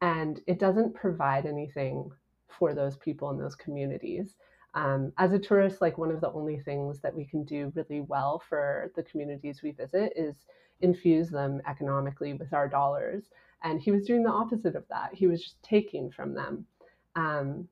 And 0.00 0.40
it 0.46 0.60
doesn't 0.60 0.94
provide 0.94 1.44
anything 1.44 2.08
for 2.46 2.72
those 2.72 2.96
people 2.98 3.30
in 3.30 3.38
those 3.38 3.56
communities. 3.56 4.36
Um, 4.74 5.12
as 5.18 5.32
a 5.32 5.38
tourist, 5.38 5.80
like 5.80 5.98
one 5.98 6.10
of 6.10 6.20
the 6.20 6.32
only 6.32 6.60
things 6.60 7.00
that 7.00 7.14
we 7.14 7.24
can 7.24 7.44
do 7.44 7.72
really 7.74 8.00
well 8.00 8.42
for 8.48 8.92
the 8.96 9.02
communities 9.02 9.62
we 9.62 9.72
visit 9.72 10.12
is 10.14 10.46
infuse 10.80 11.30
them 11.30 11.60
economically 11.66 12.34
with 12.34 12.52
our 12.52 12.68
dollars. 12.68 13.30
And 13.64 13.80
he 13.80 13.90
was 13.90 14.06
doing 14.06 14.22
the 14.22 14.30
opposite 14.30 14.76
of 14.76 14.84
that. 14.90 15.14
He 15.14 15.26
was 15.26 15.42
just 15.42 15.62
taking 15.62 16.10
from 16.10 16.34
them. 16.34 16.66
Um, 17.16 17.68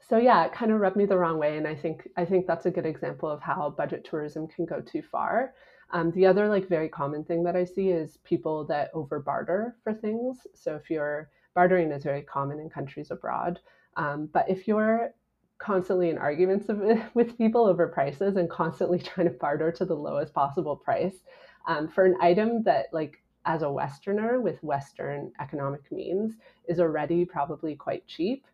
so 0.00 0.18
yeah, 0.18 0.44
it 0.44 0.52
kind 0.52 0.72
of 0.72 0.80
rubbed 0.80 0.96
me 0.96 1.06
the 1.06 1.16
wrong 1.16 1.38
way, 1.38 1.56
and 1.56 1.66
I 1.66 1.74
think 1.74 2.08
I 2.16 2.24
think 2.24 2.46
that's 2.46 2.66
a 2.66 2.70
good 2.70 2.84
example 2.84 3.30
of 3.30 3.40
how 3.40 3.70
budget 3.70 4.04
tourism 4.04 4.48
can 4.48 4.66
go 4.66 4.80
too 4.80 5.02
far. 5.02 5.54
Um, 5.92 6.10
the 6.12 6.26
other 6.26 6.48
like 6.48 6.68
very 6.68 6.88
common 6.88 7.24
thing 7.24 7.42
that 7.44 7.56
I 7.56 7.64
see 7.64 7.90
is 7.90 8.18
people 8.24 8.64
that 8.66 8.90
over 8.94 9.20
barter 9.20 9.76
for 9.82 9.94
things. 9.94 10.46
So 10.54 10.74
if 10.74 10.90
you're 10.90 11.30
bartering 11.54 11.90
is 11.92 12.04
very 12.04 12.22
common 12.22 12.60
in 12.60 12.68
countries 12.70 13.10
abroad, 13.10 13.60
um, 13.96 14.28
but 14.32 14.48
if 14.48 14.68
you're 14.68 15.14
constantly 15.60 16.10
in 16.10 16.18
arguments 16.18 16.66
with 17.14 17.38
people 17.38 17.66
over 17.66 17.86
prices 17.86 18.36
and 18.36 18.50
constantly 18.50 18.98
trying 19.04 19.28
to 19.28 19.34
barter 19.34 19.70
to 19.70 19.84
the 19.84 19.94
lowest 19.94 20.34
possible 20.34 20.76
price 20.76 21.20
um, 21.68 21.86
for 21.86 22.04
an 22.04 22.16
item 22.20 22.62
that 22.64 22.86
like 22.92 23.22
as 23.46 23.62
a 23.62 23.70
Westerner 23.70 24.40
with 24.40 24.62
Western 24.62 25.32
economic 25.40 25.90
means 25.92 26.34
is 26.68 26.80
already 26.80 27.24
probably 27.24 27.74
quite 27.74 28.06
cheap. 28.06 28.46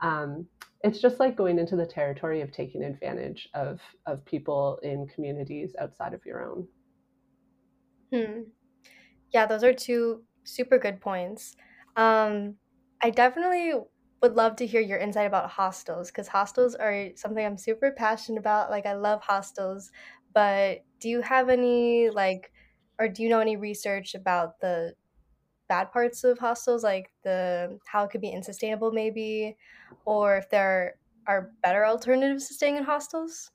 Um, 0.00 0.46
it's 0.82 1.00
just 1.00 1.18
like 1.18 1.36
going 1.36 1.58
into 1.58 1.76
the 1.76 1.86
territory 1.86 2.42
of 2.42 2.52
taking 2.52 2.82
advantage 2.82 3.48
of 3.54 3.80
of 4.06 4.24
people 4.26 4.78
in 4.82 5.06
communities 5.06 5.74
outside 5.80 6.12
of 6.12 6.26
your 6.26 6.42
own. 6.42 6.68
Hmm. 8.12 8.42
Yeah, 9.30 9.46
those 9.46 9.64
are 9.64 9.72
two 9.72 10.24
super 10.44 10.78
good 10.78 11.00
points. 11.00 11.56
Um, 11.96 12.56
I 13.02 13.10
definitely 13.10 13.72
would 14.24 14.36
love 14.36 14.56
to 14.56 14.66
hear 14.66 14.80
your 14.80 14.98
insight 14.98 15.26
about 15.26 15.50
hostels 15.50 16.10
because 16.10 16.28
hostels 16.28 16.74
are 16.74 17.10
something 17.16 17.44
I'm 17.44 17.58
super 17.58 17.92
passionate 17.92 18.38
about. 18.40 18.70
Like, 18.70 18.86
I 18.86 18.94
love 18.94 19.22
hostels, 19.22 19.92
but 20.32 20.84
do 21.00 21.08
you 21.08 21.22
have 21.22 21.48
any, 21.50 22.10
like, 22.10 22.52
or 22.98 23.08
do 23.08 23.22
you 23.22 23.28
know 23.28 23.40
any 23.40 23.56
research 23.56 24.14
about 24.14 24.60
the 24.60 24.96
bad 25.68 25.92
parts 25.92 26.24
of 26.24 26.38
hostels, 26.38 26.84
like 26.84 27.12
the 27.22 27.78
how 27.86 28.04
it 28.04 28.10
could 28.10 28.20
be 28.20 28.34
unsustainable, 28.34 28.92
maybe, 28.92 29.56
or 30.04 30.36
if 30.38 30.50
there 30.50 30.98
are 31.26 31.52
better 31.62 31.86
alternatives 31.86 32.48
to 32.48 32.54
staying 32.54 32.76
in 32.76 32.84
hostels? 32.84 33.52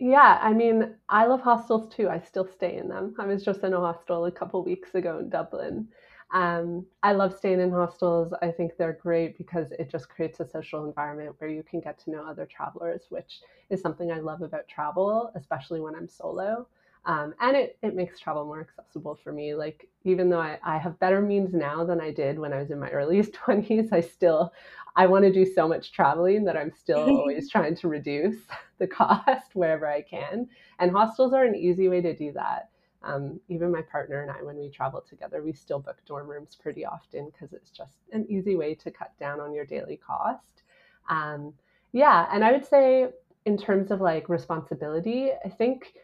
Yeah, 0.00 0.38
I 0.40 0.52
mean, 0.52 0.96
I 1.08 1.26
love 1.26 1.40
hostels 1.40 1.92
too. 1.94 2.08
I 2.08 2.20
still 2.20 2.46
stay 2.46 2.76
in 2.76 2.88
them. 2.88 3.14
I 3.18 3.26
was 3.26 3.44
just 3.44 3.62
in 3.64 3.72
a 3.72 3.80
hostel 3.80 4.24
a 4.26 4.32
couple 4.32 4.62
weeks 4.64 4.94
ago 4.94 5.18
in 5.18 5.28
Dublin. 5.28 5.92
Um, 6.30 6.84
I 7.02 7.12
love 7.12 7.34
staying 7.36 7.60
in 7.60 7.70
hostels. 7.70 8.34
I 8.42 8.50
think 8.50 8.76
they're 8.76 8.98
great 9.00 9.38
because 9.38 9.72
it 9.72 9.88
just 9.90 10.08
creates 10.10 10.40
a 10.40 10.46
social 10.46 10.84
environment 10.84 11.34
where 11.38 11.48
you 11.48 11.62
can 11.62 11.80
get 11.80 11.98
to 12.00 12.10
know 12.10 12.26
other 12.26 12.44
travelers, 12.46 13.06
which 13.08 13.40
is 13.70 13.80
something 13.80 14.12
I 14.12 14.20
love 14.20 14.42
about 14.42 14.68
travel, 14.68 15.30
especially 15.34 15.80
when 15.80 15.94
I'm 15.94 16.08
solo. 16.08 16.66
Um, 17.06 17.34
and 17.40 17.56
it, 17.56 17.78
it 17.82 17.94
makes 17.94 18.18
travel 18.20 18.44
more 18.44 18.60
accessible 18.60 19.14
for 19.14 19.32
me. 19.32 19.54
Like, 19.54 19.88
even 20.04 20.28
though 20.28 20.40
I, 20.40 20.58
I 20.62 20.76
have 20.76 20.98
better 20.98 21.22
means 21.22 21.54
now 21.54 21.82
than 21.84 22.00
I 22.00 22.10
did 22.10 22.38
when 22.38 22.52
I 22.52 22.58
was 22.58 22.70
in 22.70 22.78
my 22.78 22.90
early 22.92 23.22
20s, 23.22 23.90
I 23.92 24.00
still, 24.00 24.52
I 24.96 25.06
want 25.06 25.24
to 25.24 25.32
do 25.32 25.46
so 25.46 25.66
much 25.66 25.92
traveling 25.92 26.44
that 26.44 26.56
I'm 26.58 26.72
still 26.72 26.98
always 27.16 27.48
trying 27.48 27.76
to 27.76 27.88
reduce 27.88 28.36
the 28.78 28.86
cost 28.86 29.54
wherever 29.54 29.86
I 29.86 30.02
can. 30.02 30.46
And 30.78 30.90
hostels 30.90 31.32
are 31.32 31.44
an 31.44 31.54
easy 31.54 31.88
way 31.88 32.02
to 32.02 32.14
do 32.14 32.32
that. 32.32 32.68
Um, 33.02 33.40
even 33.48 33.70
my 33.70 33.82
partner 33.82 34.22
and 34.22 34.30
I, 34.30 34.42
when 34.42 34.56
we 34.56 34.70
travel 34.70 35.00
together, 35.00 35.42
we 35.42 35.52
still 35.52 35.78
book 35.78 35.98
dorm 36.06 36.28
rooms 36.28 36.56
pretty 36.60 36.84
often 36.84 37.30
because 37.30 37.52
it's 37.52 37.70
just 37.70 37.98
an 38.12 38.26
easy 38.28 38.56
way 38.56 38.74
to 38.74 38.90
cut 38.90 39.12
down 39.20 39.40
on 39.40 39.54
your 39.54 39.64
daily 39.64 39.96
cost. 39.96 40.62
Um, 41.08 41.54
yeah, 41.92 42.28
and 42.32 42.44
I 42.44 42.52
would 42.52 42.66
say 42.66 43.08
in 43.44 43.56
terms 43.56 43.90
of 43.90 44.00
like 44.00 44.28
responsibility, 44.28 45.30
I 45.44 45.48
think 45.48 45.94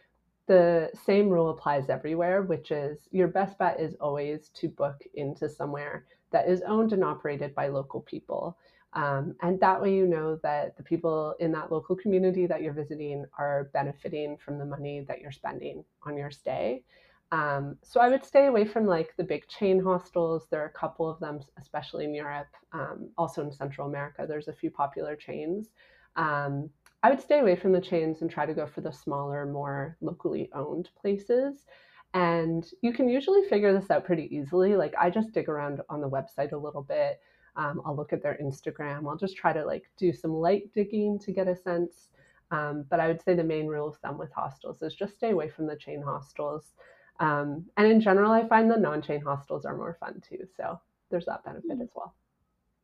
the 0.47 0.89
same 1.05 1.29
rule 1.29 1.49
applies 1.49 1.89
everywhere, 1.89 2.43
which 2.43 2.71
is 2.71 3.07
your 3.11 3.27
best 3.27 3.57
bet 3.57 3.79
is 3.79 3.95
always 3.99 4.49
to 4.55 4.69
book 4.69 5.01
into 5.15 5.49
somewhere 5.49 6.05
that 6.31 6.47
is 6.47 6.61
owned 6.61 6.93
and 6.93 7.03
operated 7.03 7.53
by 7.55 7.67
local 7.67 8.01
people. 8.01 8.57
Um, 8.95 9.35
and 9.41 9.59
that 9.59 9.81
way, 9.81 9.93
you 9.93 10.07
know 10.07 10.39
that 10.41 10.77
the 10.77 10.83
people 10.83 11.35
in 11.39 11.51
that 11.51 11.71
local 11.71 11.95
community 11.95 12.47
that 12.47 12.61
you're 12.61 12.73
visiting 12.73 13.25
are 13.37 13.69
benefiting 13.73 14.37
from 14.37 14.57
the 14.57 14.65
money 14.65 15.05
that 15.07 15.19
you're 15.19 15.33
spending 15.33 15.83
on 16.03 16.17
your 16.17 16.31
stay. 16.31 16.83
Um, 17.31 17.77
so 17.83 17.99
I 17.99 18.07
would 18.07 18.23
stay 18.23 18.45
away 18.45 18.65
from 18.65 18.85
like 18.85 19.13
the 19.17 19.23
big 19.23 19.47
chain 19.47 19.83
hostels. 19.83 20.47
There 20.49 20.61
are 20.61 20.67
a 20.67 20.79
couple 20.79 21.09
of 21.09 21.19
them, 21.19 21.41
especially 21.59 22.05
in 22.05 22.13
Europe, 22.13 22.47
um, 22.71 23.09
also 23.17 23.43
in 23.43 23.51
Central 23.51 23.87
America. 23.87 24.25
There's 24.27 24.47
a 24.47 24.53
few 24.53 24.71
popular 24.71 25.15
chains. 25.15 25.71
Um, 26.15 26.69
I 27.03 27.09
would 27.09 27.21
stay 27.21 27.39
away 27.39 27.55
from 27.55 27.73
the 27.73 27.81
chains 27.81 28.21
and 28.21 28.31
try 28.31 28.45
to 28.45 28.53
go 28.53 28.65
for 28.65 28.81
the 28.81 28.91
smaller, 28.91 29.45
more 29.45 29.97
locally 30.01 30.49
owned 30.53 30.89
places. 30.99 31.65
And 32.13 32.65
you 32.81 32.93
can 32.93 33.09
usually 33.09 33.43
figure 33.49 33.77
this 33.77 33.91
out 33.91 34.05
pretty 34.05 34.33
easily. 34.33 34.75
Like 34.75 34.93
I 34.97 35.09
just 35.09 35.33
dig 35.33 35.49
around 35.49 35.81
on 35.89 35.99
the 35.99 36.09
website 36.09 36.53
a 36.53 36.57
little 36.57 36.83
bit. 36.83 37.19
Um, 37.57 37.81
I'll 37.85 37.95
look 37.95 38.13
at 38.13 38.21
their 38.21 38.37
Instagram. 38.41 39.07
I'll 39.07 39.17
just 39.17 39.37
try 39.37 39.53
to 39.53 39.65
like 39.65 39.89
do 39.97 40.11
some 40.13 40.33
light 40.33 40.71
digging 40.73 41.19
to 41.19 41.31
get 41.31 41.47
a 41.47 41.55
sense. 41.55 42.09
Um, 42.51 42.85
but 42.89 42.99
I 42.99 43.07
would 43.07 43.21
say 43.21 43.33
the 43.33 43.43
main 43.43 43.67
rule 43.67 43.87
of 43.87 43.97
thumb 43.97 44.17
with 44.17 44.31
hostels 44.31 44.81
is 44.81 44.93
just 44.93 45.15
stay 45.15 45.31
away 45.31 45.49
from 45.49 45.65
the 45.67 45.75
chain 45.75 46.01
hostels. 46.01 46.73
Um, 47.19 47.65
and 47.77 47.87
in 47.87 48.01
general, 48.01 48.31
I 48.31 48.47
find 48.47 48.69
the 48.69 48.77
non-chain 48.77 49.21
hostels 49.21 49.65
are 49.65 49.75
more 49.75 49.97
fun 49.99 50.21
too. 50.27 50.45
So 50.55 50.79
there's 51.09 51.25
that 51.25 51.43
benefit 51.43 51.79
mm. 51.79 51.83
as 51.83 51.89
well. 51.95 52.13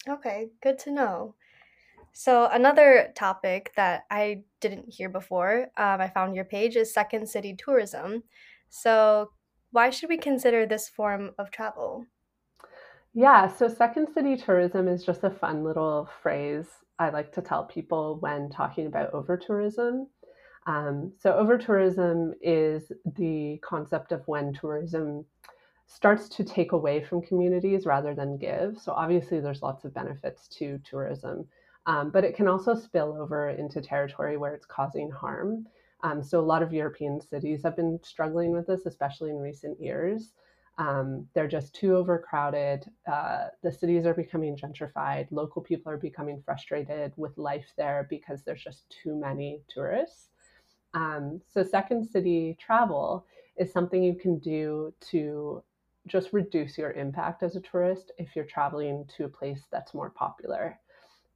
Okay, 0.08 0.50
good 0.64 0.80
to 0.80 0.92
know. 0.92 1.36
So, 2.14 2.50
another 2.52 3.14
topic 3.16 3.72
that 3.76 4.04
I 4.12 4.44
didn't 4.60 4.94
hear 4.94 5.08
before, 5.08 5.68
um, 5.78 6.02
I 6.02 6.10
found 6.10 6.36
your 6.36 6.44
page, 6.44 6.76
is 6.76 6.94
second 6.94 7.30
city 7.30 7.56
tourism. 7.56 8.24
So, 8.70 9.32
why 9.72 9.92
should 9.92 10.10
we 10.10 10.18
consider 10.18 10.66
this 10.66 10.90
form 10.90 11.32
of 11.38 11.52
travel? 11.52 12.06
Yeah, 13.14 13.48
so 13.48 13.68
second 13.68 14.08
city 14.14 14.38
tourism 14.38 14.88
is 14.88 15.04
just 15.06 15.24
a 15.24 15.30
fun 15.30 15.64
little 15.64 16.10
phrase 16.22 16.68
I 17.00 17.10
like 17.10 17.32
to 17.34 17.42
tell 17.42 17.66
people 17.66 18.18
when 18.20 18.50
talking 18.50 18.86
about 18.88 19.14
over 19.14 19.38
tourism. 19.38 20.08
Um, 20.68 21.14
so, 21.18 21.34
over 21.34 21.58
tourism 21.58 22.34
is 22.42 22.92
the 23.18 23.60
concept 23.64 24.12
of 24.12 24.28
when 24.28 24.54
tourism 24.54 25.26
starts 25.88 26.30
to 26.30 26.44
take 26.44 26.72
away 26.74 27.04
from 27.04 27.22
communities 27.24 27.86
rather 27.86 28.14
than 28.16 28.38
give. 28.38 28.78
So, 28.80 28.94
obviously, 28.94 29.40
there's 29.40 29.64
lots 29.64 29.86
of 29.86 29.94
benefits 29.94 30.48
to 30.60 30.80
tourism 30.86 31.48
um, 31.88 32.12
but 32.12 32.24
it 32.24 32.36
can 32.36 32.48
also 32.48 32.76
spill 32.76 33.18
over 33.20 33.50
into 33.50 33.82
territory 33.82 34.38
where 34.38 34.54
it's 34.54 34.66
causing 34.68 35.10
harm. 35.10 35.66
Um, 36.04 36.22
so 36.24 36.40
a 36.40 36.42
lot 36.46 36.62
of 36.64 36.74
European 36.74 37.20
cities 37.22 37.64
have 37.64 37.76
been 37.76 38.00
struggling 38.04 38.52
with 38.52 38.68
this, 38.68 38.86
especially 38.86 39.32
in 39.32 39.38
recent 39.38 39.80
years. 39.82 40.34
Um, 40.82 41.28
they're 41.36 41.48
just 41.48 41.76
too 41.76 41.96
overcrowded. 41.96 42.90
Uh, 43.06 43.50
the 43.62 43.72
cities 43.72 44.08
are 44.08 44.16
becoming 44.16 44.58
gentrified. 44.58 45.28
Local 45.30 45.62
people 45.62 45.92
are 45.92 45.98
becoming 45.98 46.42
frustrated 46.44 47.14
with 47.18 47.38
life 47.38 47.72
there 47.78 48.08
because 48.10 48.42
there's 48.42 48.64
just 48.64 48.96
too 49.04 49.16
many 49.16 49.62
tourists. 49.70 50.30
Um, 50.96 51.40
so, 51.48 51.62
second 51.62 52.04
city 52.06 52.58
travel 52.60 53.28
is 53.58 53.72
something 53.72 54.02
you 54.02 54.16
can 54.16 54.40
do 54.40 54.92
to 55.12 55.64
just 56.08 56.34
reduce 56.34 56.80
your 56.80 56.94
impact 56.94 57.44
as 57.44 57.56
a 57.56 57.62
tourist 57.62 58.12
if 58.18 58.36
you're 58.36 58.46
traveling 58.46 59.06
to 59.18 59.26
a 59.26 59.30
place 59.30 59.68
that's 59.72 59.94
more 59.94 60.10
popular. 60.10 60.80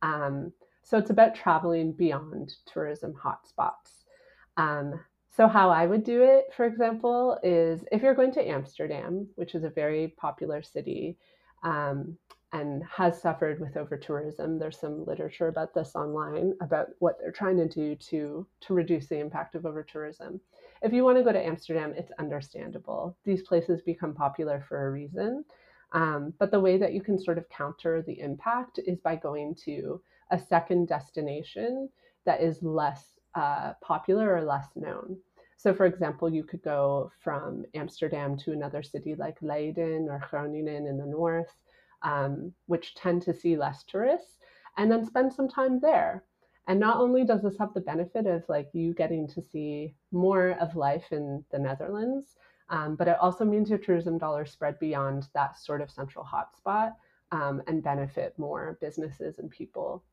Um, 0.01 0.51
so 0.81 0.97
it's 0.97 1.11
about 1.11 1.35
traveling 1.35 1.91
beyond 1.91 2.53
tourism 2.71 3.13
hotspots. 3.13 4.05
Um, 4.57 4.99
so, 5.35 5.49
how 5.49 5.69
I 5.69 5.85
would 5.85 6.05
do 6.05 6.23
it, 6.23 6.45
for 6.55 6.65
example, 6.65 7.37
is 7.43 7.83
if 7.91 8.01
you're 8.01 8.15
going 8.15 8.31
to 8.33 8.47
Amsterdam, 8.47 9.27
which 9.35 9.53
is 9.53 9.65
a 9.65 9.69
very 9.69 10.13
popular 10.17 10.63
city 10.63 11.17
um, 11.63 12.17
and 12.53 12.83
has 12.85 13.21
suffered 13.21 13.59
with 13.59 13.75
over 13.75 13.97
tourism, 13.97 14.57
there's 14.57 14.79
some 14.79 15.05
literature 15.05 15.49
about 15.49 15.73
this 15.73 15.93
online 15.93 16.53
about 16.61 16.87
what 16.99 17.17
they're 17.19 17.33
trying 17.33 17.57
to 17.57 17.67
do 17.67 17.95
to, 17.95 18.47
to 18.61 18.73
reduce 18.73 19.07
the 19.07 19.19
impact 19.19 19.55
of 19.55 19.65
over 19.65 19.83
tourism. 19.83 20.39
If 20.81 20.93
you 20.93 21.03
want 21.03 21.17
to 21.17 21.23
go 21.23 21.33
to 21.33 21.45
Amsterdam, 21.45 21.93
it's 21.97 22.13
understandable. 22.17 23.17
These 23.25 23.41
places 23.41 23.81
become 23.81 24.13
popular 24.13 24.63
for 24.69 24.87
a 24.87 24.91
reason. 24.91 25.43
Um, 25.91 26.33
but 26.39 26.49
the 26.49 26.61
way 26.61 26.77
that 26.77 26.93
you 26.93 27.01
can 27.01 27.19
sort 27.19 27.37
of 27.37 27.49
counter 27.49 28.01
the 28.01 28.21
impact 28.21 28.79
is 28.85 28.99
by 28.99 29.17
going 29.17 29.55
to 29.65 30.01
a 30.31 30.39
second 30.39 30.87
destination 30.87 31.89
that 32.25 32.41
is 32.41 32.63
less 32.63 33.14
uh, 33.35 33.73
popular 33.81 34.33
or 34.33 34.43
less 34.43 34.67
known. 34.75 35.17
So, 35.57 35.73
for 35.73 35.85
example, 35.85 36.29
you 36.29 36.43
could 36.43 36.61
go 36.61 37.11
from 37.23 37.65
Amsterdam 37.73 38.37
to 38.37 38.51
another 38.51 38.83
city 38.83 39.15
like 39.15 39.37
Leiden 39.41 40.07
or 40.09 40.21
Groningen 40.29 40.85
in 40.87 40.97
the 40.97 41.05
north, 41.05 41.55
um, 42.03 42.53
which 42.67 42.95
tend 42.95 43.21
to 43.23 43.33
see 43.33 43.57
less 43.57 43.83
tourists, 43.83 44.37
and 44.77 44.91
then 44.91 45.05
spend 45.05 45.33
some 45.33 45.47
time 45.47 45.79
there. 45.79 46.23
And 46.67 46.79
not 46.79 46.97
only 46.97 47.23
does 47.23 47.41
this 47.43 47.57
have 47.59 47.73
the 47.73 47.81
benefit 47.81 48.25
of 48.25 48.43
like 48.49 48.69
you 48.73 48.93
getting 48.93 49.27
to 49.29 49.41
see 49.41 49.95
more 50.11 50.51
of 50.59 50.75
life 50.75 51.11
in 51.11 51.43
the 51.51 51.59
Netherlands, 51.59 52.35
um, 52.69 52.95
but 52.95 53.07
it 53.07 53.17
also 53.19 53.45
means 53.45 53.69
your 53.69 53.79
tourism 53.79 54.17
dollars 54.17 54.51
spread 54.51 54.79
beyond 54.79 55.27
that 55.33 55.57
sort 55.57 55.81
of 55.81 55.91
central 55.91 56.25
hotspot 56.25 56.93
um, 57.31 57.61
and 57.67 57.83
benefit 57.83 58.37
more 58.37 58.77
businesses 58.81 59.37
and 59.37 59.49
people 59.51 60.03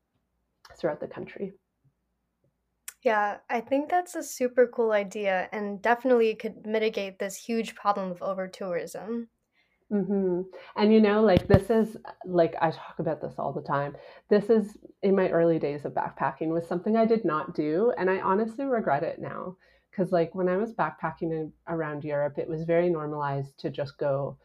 throughout 0.77 0.99
the 0.99 1.07
country. 1.07 1.53
Yeah, 3.03 3.41
I 3.51 3.61
think 3.61 3.87
that's 3.91 4.15
a 4.15 4.23
super 4.23 4.65
cool 4.65 4.93
idea 4.93 5.47
and 5.51 5.79
definitely 5.79 6.33
could 6.33 6.65
mitigate 6.65 7.19
this 7.19 7.35
huge 7.35 7.75
problem 7.75 8.09
of 8.09 8.23
over 8.23 8.47
tourism. 8.47 9.29
hmm 9.89 10.41
And 10.75 10.91
you 10.93 10.99
know, 11.01 11.21
like 11.21 11.47
this 11.47 11.69
is 11.69 11.97
like 12.25 12.55
I 12.61 12.71
talk 12.71 12.95
about 12.99 13.21
this 13.21 13.35
all 13.37 13.53
the 13.53 13.61
time. 13.61 13.95
This 14.29 14.49
is 14.49 14.77
in 15.03 15.15
my 15.15 15.29
early 15.29 15.59
days 15.59 15.85
of 15.85 15.93
backpacking 15.93 16.47
was 16.49 16.67
something 16.67 16.97
I 16.97 17.05
did 17.05 17.25
not 17.25 17.53
do, 17.53 17.93
and 17.97 18.09
I 18.09 18.19
honestly 18.21 18.65
regret 18.65 19.03
it 19.03 19.19
now. 19.19 19.55
Because 19.91 20.11
like 20.11 20.33
when 20.33 20.49
I 20.49 20.57
was 20.57 20.73
backpacking 20.73 21.31
in, 21.31 21.53
around 21.67 22.03
Europe, 22.03 22.39
it 22.39 22.47
was 22.49 22.63
very 22.63 22.89
normalized 22.89 23.59
to 23.59 23.69
just 23.69 23.97
go, 23.99 24.37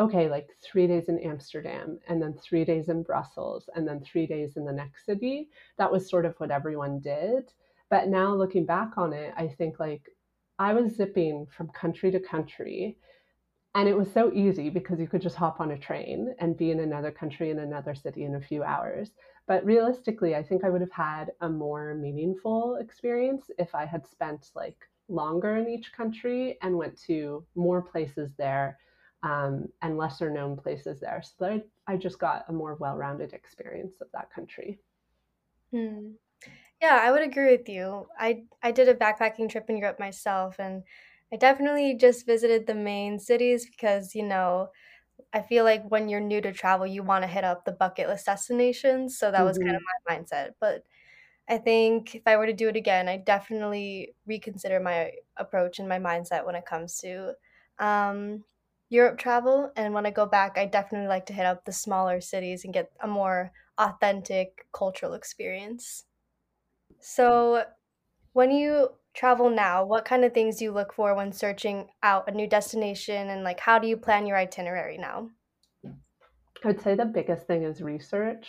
okay, 0.00 0.28
like 0.28 0.48
three 0.60 0.88
days 0.88 1.08
in 1.08 1.20
Amsterdam, 1.20 2.00
and 2.08 2.20
then 2.20 2.34
three 2.34 2.64
days 2.64 2.88
in 2.88 3.04
Brussels, 3.04 3.68
and 3.76 3.86
then 3.86 4.00
three 4.00 4.26
days 4.26 4.56
in 4.56 4.64
the 4.64 4.72
next 4.72 5.06
city. 5.06 5.48
That 5.78 5.92
was 5.92 6.10
sort 6.10 6.26
of 6.26 6.34
what 6.40 6.50
everyone 6.50 6.98
did. 6.98 7.52
But 7.90 8.08
now 8.08 8.34
looking 8.34 8.66
back 8.66 8.96
on 8.96 9.12
it, 9.12 9.32
I 9.36 9.48
think 9.48 9.78
like 9.78 10.02
I 10.58 10.72
was 10.72 10.96
zipping 10.96 11.46
from 11.56 11.68
country 11.68 12.10
to 12.10 12.20
country. 12.20 12.98
And 13.74 13.88
it 13.88 13.96
was 13.96 14.10
so 14.10 14.32
easy 14.32 14.70
because 14.70 14.98
you 14.98 15.06
could 15.06 15.20
just 15.20 15.36
hop 15.36 15.60
on 15.60 15.72
a 15.72 15.78
train 15.78 16.34
and 16.38 16.56
be 16.56 16.70
in 16.70 16.80
another 16.80 17.10
country 17.10 17.50
in 17.50 17.58
another 17.58 17.94
city 17.94 18.24
in 18.24 18.36
a 18.36 18.40
few 18.40 18.62
hours. 18.62 19.10
But 19.46 19.64
realistically, 19.66 20.34
I 20.34 20.42
think 20.42 20.64
I 20.64 20.70
would 20.70 20.80
have 20.80 20.90
had 20.92 21.32
a 21.42 21.48
more 21.48 21.94
meaningful 21.94 22.76
experience 22.76 23.50
if 23.58 23.74
I 23.74 23.84
had 23.84 24.06
spent 24.06 24.50
like 24.54 24.78
longer 25.08 25.56
in 25.56 25.68
each 25.68 25.92
country 25.92 26.58
and 26.62 26.76
went 26.76 26.98
to 27.02 27.44
more 27.54 27.82
places 27.82 28.32
there 28.38 28.78
um, 29.22 29.68
and 29.82 29.98
lesser 29.98 30.30
known 30.30 30.56
places 30.56 31.00
there. 31.00 31.22
So 31.22 31.34
that 31.40 31.52
I, 31.52 31.92
I 31.92 31.96
just 31.96 32.18
got 32.18 32.44
a 32.48 32.52
more 32.52 32.76
well 32.76 32.96
rounded 32.96 33.34
experience 33.34 34.00
of 34.00 34.08
that 34.12 34.32
country. 34.32 34.80
Hmm. 35.70 36.12
Yeah, 36.80 36.98
I 37.02 37.10
would 37.10 37.22
agree 37.22 37.50
with 37.56 37.68
you. 37.68 38.08
I 38.18 38.44
I 38.62 38.70
did 38.72 38.88
a 38.88 38.94
backpacking 38.94 39.48
trip 39.50 39.68
in 39.70 39.78
Europe 39.78 39.98
myself, 39.98 40.58
and 40.58 40.84
I 41.32 41.36
definitely 41.36 41.94
just 41.96 42.26
visited 42.26 42.66
the 42.66 42.74
main 42.74 43.18
cities 43.18 43.66
because, 43.68 44.14
you 44.14 44.22
know, 44.22 44.70
I 45.32 45.42
feel 45.42 45.64
like 45.64 45.84
when 45.88 46.08
you're 46.08 46.20
new 46.20 46.40
to 46.42 46.52
travel, 46.52 46.86
you 46.86 47.02
want 47.04 47.24
to 47.24 47.28
hit 47.28 47.44
up 47.44 47.64
the 47.64 47.72
bucket 47.72 48.08
list 48.08 48.26
destinations. 48.26 49.18
So 49.18 49.30
that 49.32 49.44
was 49.44 49.58
kind 49.58 49.76
of 49.76 49.82
hmm 49.82 50.06
my 50.08 50.16
mindset. 50.16 50.52
But 50.60 50.84
I 51.48 51.58
think 51.58 52.14
if 52.16 52.22
I 52.26 52.36
were 52.38 52.46
to 52.46 52.52
do 52.54 52.68
it 52.68 52.76
again, 52.76 53.08
I 53.08 53.18
definitely 53.18 54.14
reconsider 54.26 54.80
my 54.80 55.14
approach 55.36 55.78
and 55.80 55.88
my 55.88 55.98
mindset 56.00 56.46
when 56.46 56.56
it 56.56 56.66
comes 56.66 56.98
to 57.00 57.34
um, 57.78 58.44
Europe 58.90 59.18
travel. 59.18 59.72
And 59.76 59.94
when 59.94 60.06
I 60.06 60.10
go 60.12 60.26
back, 60.26 60.58
I 60.58 60.66
definitely 60.66 61.08
like 61.08 61.26
to 61.26 61.34
hit 61.34 61.46
up 61.46 61.64
the 61.66 61.72
smaller 61.72 62.20
cities 62.22 62.64
and 62.64 62.74
get 62.74 62.92
a 63.00 63.08
more 63.08 63.52
authentic 63.78 64.68
cultural 64.72 65.14
experience. 65.14 66.04
So, 67.08 67.62
when 68.32 68.50
you 68.50 68.88
travel 69.14 69.48
now, 69.48 69.84
what 69.84 70.04
kind 70.04 70.24
of 70.24 70.34
things 70.34 70.56
do 70.56 70.64
you 70.64 70.72
look 70.72 70.92
for 70.92 71.14
when 71.14 71.30
searching 71.30 71.86
out 72.02 72.28
a 72.28 72.32
new 72.32 72.48
destination 72.48 73.28
and 73.28 73.44
like 73.44 73.60
how 73.60 73.78
do 73.78 73.86
you 73.86 73.96
plan 73.96 74.26
your 74.26 74.36
itinerary 74.36 74.98
now? 74.98 75.30
I 75.84 76.66
would 76.66 76.80
say 76.80 76.96
the 76.96 77.04
biggest 77.04 77.46
thing 77.46 77.62
is 77.62 77.80
research. 77.80 78.48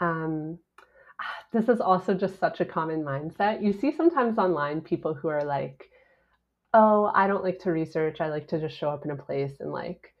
Um, 0.00 0.58
this 1.54 1.70
is 1.70 1.80
also 1.80 2.12
just 2.12 2.38
such 2.38 2.60
a 2.60 2.66
common 2.66 3.02
mindset. 3.02 3.62
You 3.62 3.72
see 3.72 3.96
sometimes 3.96 4.36
online 4.36 4.82
people 4.82 5.14
who 5.14 5.28
are 5.28 5.44
like, 5.44 5.82
oh, 6.74 7.10
I 7.14 7.26
don't 7.26 7.44
like 7.44 7.60
to 7.60 7.72
research. 7.72 8.20
I 8.20 8.28
like 8.28 8.46
to 8.48 8.60
just 8.60 8.76
show 8.76 8.90
up 8.90 9.06
in 9.06 9.10
a 9.10 9.16
place 9.16 9.54
and 9.60 9.72
like 9.72 10.12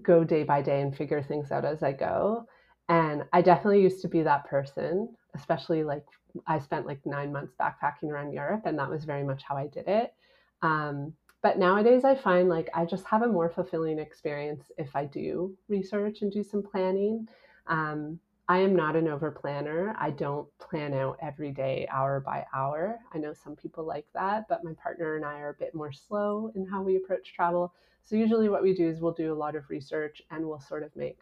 go 0.00 0.24
day 0.24 0.44
by 0.44 0.62
day 0.62 0.80
and 0.80 0.96
figure 0.96 1.22
things 1.22 1.52
out 1.52 1.66
as 1.66 1.82
I 1.82 1.92
go. 1.92 2.46
And 2.88 3.24
I 3.34 3.42
definitely 3.42 3.82
used 3.82 4.00
to 4.00 4.08
be 4.08 4.22
that 4.22 4.46
person, 4.46 5.14
especially 5.34 5.84
like 5.84 6.04
I 6.46 6.58
spent 6.58 6.86
like 6.86 7.04
nine 7.04 7.32
months 7.32 7.54
backpacking 7.58 8.10
around 8.10 8.32
Europe, 8.32 8.62
and 8.64 8.78
that 8.78 8.90
was 8.90 9.04
very 9.04 9.24
much 9.24 9.42
how 9.42 9.56
I 9.56 9.66
did 9.66 9.88
it. 9.88 10.14
Um, 10.62 11.12
but 11.42 11.58
nowadays, 11.58 12.04
I 12.04 12.14
find 12.14 12.48
like 12.48 12.70
I 12.74 12.84
just 12.84 13.04
have 13.06 13.22
a 13.22 13.26
more 13.26 13.50
fulfilling 13.50 13.98
experience 13.98 14.70
if 14.78 14.94
I 14.94 15.04
do 15.06 15.56
research 15.68 16.22
and 16.22 16.30
do 16.30 16.42
some 16.42 16.62
planning. 16.62 17.28
Um, 17.66 18.20
I 18.48 18.58
am 18.58 18.74
not 18.76 18.96
an 18.96 19.08
over 19.08 19.30
planner. 19.30 19.96
I 19.98 20.10
don't 20.10 20.46
plan 20.58 20.94
out 20.94 21.16
every 21.22 21.52
day, 21.52 21.88
hour 21.90 22.20
by 22.20 22.44
hour. 22.54 22.98
I 23.12 23.18
know 23.18 23.32
some 23.32 23.56
people 23.56 23.84
like 23.84 24.06
that, 24.14 24.46
but 24.48 24.64
my 24.64 24.72
partner 24.74 25.16
and 25.16 25.24
I 25.24 25.38
are 25.38 25.50
a 25.50 25.54
bit 25.54 25.74
more 25.74 25.92
slow 25.92 26.52
in 26.54 26.66
how 26.66 26.82
we 26.82 26.96
approach 26.96 27.32
travel. 27.34 27.72
So, 28.02 28.16
usually, 28.16 28.48
what 28.48 28.62
we 28.62 28.74
do 28.74 28.88
is 28.88 29.00
we'll 29.00 29.12
do 29.12 29.32
a 29.32 29.34
lot 29.34 29.56
of 29.56 29.70
research 29.70 30.22
and 30.30 30.46
we'll 30.46 30.60
sort 30.60 30.82
of 30.82 30.94
make 30.94 31.20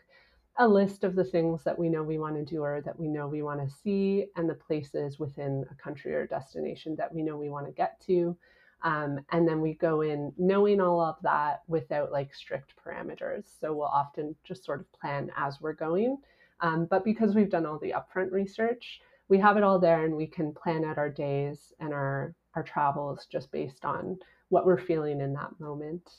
a 0.59 0.69
list 0.69 1.05
of 1.05 1.15
the 1.15 1.25
things 1.25 1.65
that 1.65 1.79
we 1.79 1.89
know 1.89 2.03
we 2.03 2.19
want 2.19 2.37
to 2.37 2.45
do 2.45 2.63
or 2.63 2.83
that 2.83 2.99
we 2.99 3.09
know 3.09 3.27
we 3.27 3.43
want 3.43 3.61
to 3.61 3.75
see, 3.83 4.27
and 4.37 4.49
the 4.49 4.55
places 4.55 5.19
within 5.19 5.65
a 5.71 5.75
country 5.83 6.15
or 6.15 6.27
destination 6.27 6.95
that 6.97 7.15
we 7.15 7.23
know 7.23 7.37
we 7.37 7.51
want 7.51 7.67
to 7.67 7.73
get 7.73 8.01
to. 8.07 8.37
Um, 8.83 9.21
and 9.31 9.47
then 9.47 9.61
we 9.61 9.75
go 9.75 10.01
in 10.01 10.33
knowing 10.39 10.81
all 10.81 11.01
of 11.01 11.17
that 11.23 11.63
without 11.69 12.13
like 12.13 12.35
strict 12.35 12.75
parameters. 12.77 13.45
So 13.61 13.73
we'll 13.73 13.87
often 13.87 14.35
just 14.43 14.65
sort 14.65 14.81
of 14.81 14.93
plan 14.93 15.31
as 15.37 15.61
we're 15.61 15.75
going. 15.75 16.19
Um, 16.61 16.87
but 16.87 17.05
because 17.05 17.35
we've 17.35 17.51
done 17.51 17.67
all 17.67 17.79
the 17.79 17.95
upfront 17.95 18.33
research, 18.33 19.01
we 19.29 19.39
have 19.39 19.57
it 19.57 19.63
all 19.63 19.79
there 19.79 20.05
and 20.05 20.17
we 20.17 20.27
can 20.27 20.53
plan 20.53 20.85
out 20.85 20.99
our 20.99 21.11
days 21.11 21.73
and 21.79 21.93
our, 21.93 22.35
our 22.55 22.63
travels 22.63 23.27
just 23.31 23.51
based 23.53 23.85
on 23.85 24.19
what 24.49 24.67
we're 24.67 24.79
feeling 24.79 25.21
in 25.21 25.33
that 25.35 25.59
moment. 25.61 26.11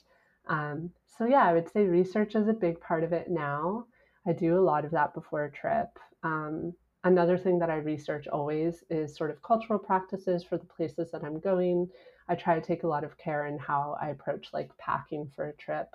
Um, 0.47 0.91
so, 1.05 1.25
yeah, 1.25 1.43
I 1.43 1.53
would 1.53 1.69
say 1.69 1.85
research 1.85 2.35
is 2.35 2.47
a 2.47 2.53
big 2.53 2.79
part 2.79 3.03
of 3.03 3.11
it 3.11 3.29
now. 3.29 3.85
I 4.25 4.33
do 4.33 4.57
a 4.57 4.61
lot 4.61 4.85
of 4.85 4.91
that 4.91 5.13
before 5.13 5.45
a 5.45 5.51
trip. 5.51 5.97
Um, 6.23 6.73
another 7.03 7.37
thing 7.37 7.59
that 7.59 7.69
I 7.69 7.77
research 7.77 8.27
always 8.27 8.83
is 8.89 9.15
sort 9.15 9.31
of 9.31 9.41
cultural 9.41 9.79
practices 9.79 10.43
for 10.43 10.57
the 10.57 10.65
places 10.65 11.11
that 11.11 11.23
I'm 11.23 11.39
going. 11.39 11.89
I 12.27 12.35
try 12.35 12.55
to 12.55 12.65
take 12.65 12.83
a 12.83 12.87
lot 12.87 13.03
of 13.03 13.17
care 13.17 13.47
in 13.47 13.57
how 13.57 13.97
I 14.01 14.09
approach 14.09 14.49
like 14.53 14.75
packing 14.77 15.29
for 15.35 15.47
a 15.47 15.53
trip. 15.53 15.87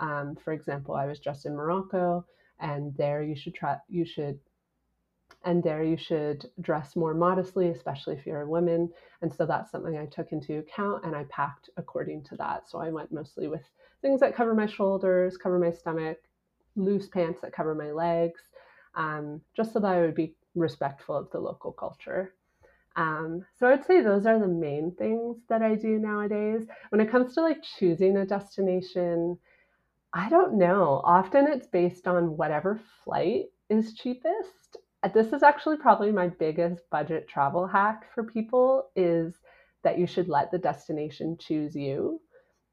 Um, 0.00 0.36
for 0.42 0.52
example, 0.52 0.94
I 0.94 1.06
was 1.06 1.18
just 1.18 1.46
in 1.46 1.54
Morocco, 1.54 2.24
and 2.60 2.96
there 2.96 3.22
you 3.22 3.36
should 3.36 3.54
try 3.54 3.76
you 3.88 4.04
should 4.04 4.38
and 5.44 5.62
there 5.62 5.84
you 5.84 5.96
should 5.96 6.50
dress 6.60 6.96
more 6.96 7.14
modestly, 7.14 7.68
especially 7.68 8.16
if 8.16 8.26
you're 8.26 8.42
a 8.42 8.48
woman. 8.48 8.90
And 9.22 9.32
so 9.32 9.46
that's 9.46 9.70
something 9.70 9.96
I 9.96 10.06
took 10.06 10.32
into 10.32 10.58
account, 10.58 11.04
and 11.04 11.14
I 11.14 11.24
packed 11.24 11.70
according 11.76 12.24
to 12.24 12.36
that. 12.36 12.68
So 12.68 12.80
I 12.80 12.90
went 12.90 13.12
mostly 13.12 13.46
with 13.46 13.62
things 14.02 14.20
that 14.20 14.34
cover 14.34 14.54
my 14.54 14.66
shoulders, 14.66 15.36
cover 15.36 15.58
my 15.58 15.70
stomach, 15.70 16.18
loose 16.78 17.08
pants 17.08 17.40
that 17.42 17.52
cover 17.52 17.74
my 17.74 17.90
legs, 17.92 18.40
um, 18.94 19.40
just 19.56 19.72
so 19.72 19.80
that 19.80 19.92
I 19.92 20.00
would 20.00 20.14
be 20.14 20.34
respectful 20.54 21.16
of 21.16 21.30
the 21.30 21.40
local 21.40 21.72
culture. 21.72 22.34
Um, 22.96 23.44
so 23.58 23.66
I 23.66 23.70
would 23.76 23.84
say 23.86 24.00
those 24.00 24.26
are 24.26 24.38
the 24.38 24.48
main 24.48 24.92
things 24.96 25.38
that 25.48 25.62
I 25.62 25.76
do 25.76 25.98
nowadays. 25.98 26.66
When 26.90 27.00
it 27.00 27.10
comes 27.10 27.34
to 27.34 27.42
like 27.42 27.62
choosing 27.78 28.16
a 28.16 28.26
destination, 28.26 29.38
I 30.12 30.28
don't 30.28 30.58
know. 30.58 31.02
Often 31.04 31.48
it's 31.48 31.66
based 31.66 32.08
on 32.08 32.36
whatever 32.36 32.80
flight 33.04 33.46
is 33.68 33.94
cheapest. 33.94 34.76
Uh, 35.02 35.08
This 35.08 35.32
is 35.32 35.42
actually 35.42 35.76
probably 35.76 36.10
my 36.12 36.28
biggest 36.28 36.88
budget 36.90 37.28
travel 37.28 37.66
hack 37.66 38.06
for 38.14 38.24
people 38.24 38.90
is 38.96 39.34
that 39.84 39.98
you 39.98 40.06
should 40.06 40.28
let 40.28 40.50
the 40.50 40.58
destination 40.58 41.36
choose 41.38 41.76
you. 41.76 42.20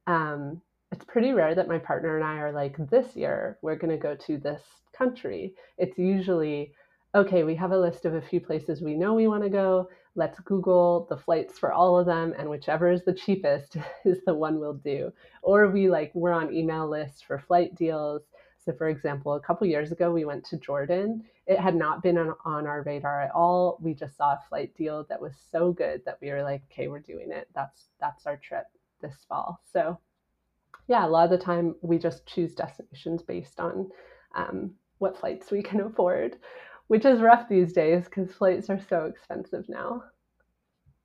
Um, 0.08 0.62
it's 0.92 1.06
pretty 1.06 1.32
rare 1.32 1.56
that 1.56 1.68
my 1.68 1.78
partner 1.78 2.16
and 2.16 2.26
I 2.26 2.38
are 2.38 2.52
like, 2.52 2.76
this 2.90 3.16
year 3.16 3.58
we're 3.62 3.76
going 3.76 3.92
to 3.92 3.98
go 3.98 4.16
to 4.16 4.38
this 4.38 4.62
country. 4.98 5.54
It's 5.78 5.98
usually, 5.98 6.74
okay, 7.14 7.44
we 7.44 7.56
have 7.56 7.72
a 7.72 7.80
list 7.80 8.06
of 8.06 8.14
a 8.14 8.22
few 8.22 8.40
places 8.40 8.82
we 8.82 8.96
know 8.96 9.14
we 9.14 9.28
want 9.28 9.44
to 9.44 9.50
go. 9.50 9.90
Let's 10.16 10.40
Google 10.40 11.08
the 11.10 11.18
flights 11.18 11.60
for 11.60 11.74
all 11.74 12.00
of 12.00 12.06
them, 12.06 12.34
and 12.38 12.50
whichever 12.50 12.90
is 12.90 13.04
the 13.04 13.14
cheapest 13.14 13.78
is 14.06 14.20
the 14.26 14.34
one 14.34 14.60
we'll 14.60 14.76
do. 14.76 15.12
Or 15.42 15.70
we 15.70 15.90
like, 15.90 16.12
we're 16.14 16.32
on 16.32 16.54
email 16.54 16.88
lists 16.88 17.22
for 17.22 17.40
flight 17.40 17.76
deals. 17.76 18.22
So, 18.64 18.72
for 18.74 18.88
example, 18.88 19.34
a 19.34 19.40
couple 19.42 19.68
years 19.68 19.92
ago, 19.92 20.12
we 20.12 20.26
went 20.26 20.46
to 20.46 20.58
Jordan. 20.58 21.24
It 21.46 21.60
had 21.60 21.76
not 21.76 22.02
been 22.02 22.18
on, 22.18 22.34
on 22.46 22.66
our 22.66 22.82
radar 22.84 23.22
at 23.22 23.32
all. 23.32 23.78
We 23.82 23.94
just 23.94 24.18
saw 24.18 24.34
a 24.34 24.40
flight 24.50 24.74
deal 24.76 25.06
that 25.10 25.22
was 25.22 25.34
so 25.52 25.72
good 25.72 26.02
that 26.06 26.18
we 26.22 26.32
were 26.32 26.42
like, 26.42 26.64
okay, 26.72 26.88
we're 26.88 27.00
doing 27.00 27.32
it. 27.32 27.48
That's 27.54 27.90
that's 28.00 28.26
our 28.26 28.38
trip 28.38 28.66
this 29.02 29.26
fall. 29.28 29.62
So 29.72 30.00
yeah, 30.88 31.06
a 31.06 31.10
lot 31.10 31.26
of 31.26 31.32
the 31.32 31.44
time 31.44 31.76
we 31.82 31.98
just 31.98 32.26
choose 32.26 32.54
destinations 32.54 33.22
based 33.22 33.60
on 33.60 33.90
um, 34.36 34.72
what 35.00 35.18
flights 35.18 35.52
we 35.52 35.62
can 35.64 35.82
afford, 35.82 36.38
which 36.88 37.06
is 37.06 37.22
rough 37.22 37.50
these 37.50 37.74
days 37.74 38.06
because 38.06 38.34
flights 38.34 38.70
are 38.70 38.80
so 38.90 39.06
expensive 39.06 39.66
now. 39.68 40.04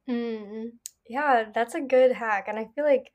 Mm, 0.08 0.70
yeah, 1.08 1.44
that's 1.54 1.74
a 1.74 1.80
good 1.80 2.12
hack. 2.12 2.46
And 2.48 2.58
I 2.58 2.68
feel 2.74 2.84
like 2.84 3.10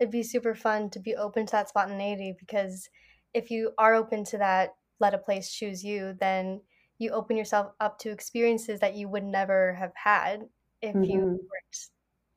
it'd 0.00 0.10
be 0.10 0.22
super 0.22 0.54
fun 0.54 0.90
to 0.90 1.00
be 1.00 1.14
open 1.14 1.46
to 1.46 1.52
that 1.52 1.68
spontaneity 1.68 2.34
because 2.38 2.88
if 3.34 3.50
you 3.50 3.72
are 3.78 3.94
open 3.94 4.24
to 4.24 4.38
that, 4.38 4.70
let 5.00 5.14
a 5.14 5.18
place 5.18 5.52
choose 5.52 5.84
you, 5.84 6.16
then 6.18 6.60
you 6.98 7.10
open 7.10 7.36
yourself 7.36 7.72
up 7.80 7.98
to 8.00 8.10
experiences 8.10 8.80
that 8.80 8.96
you 8.96 9.08
would 9.08 9.24
never 9.24 9.74
have 9.74 9.92
had 9.94 10.42
if 10.82 10.94
mm-hmm. 10.94 11.04
you 11.04 11.20
weren't 11.20 11.88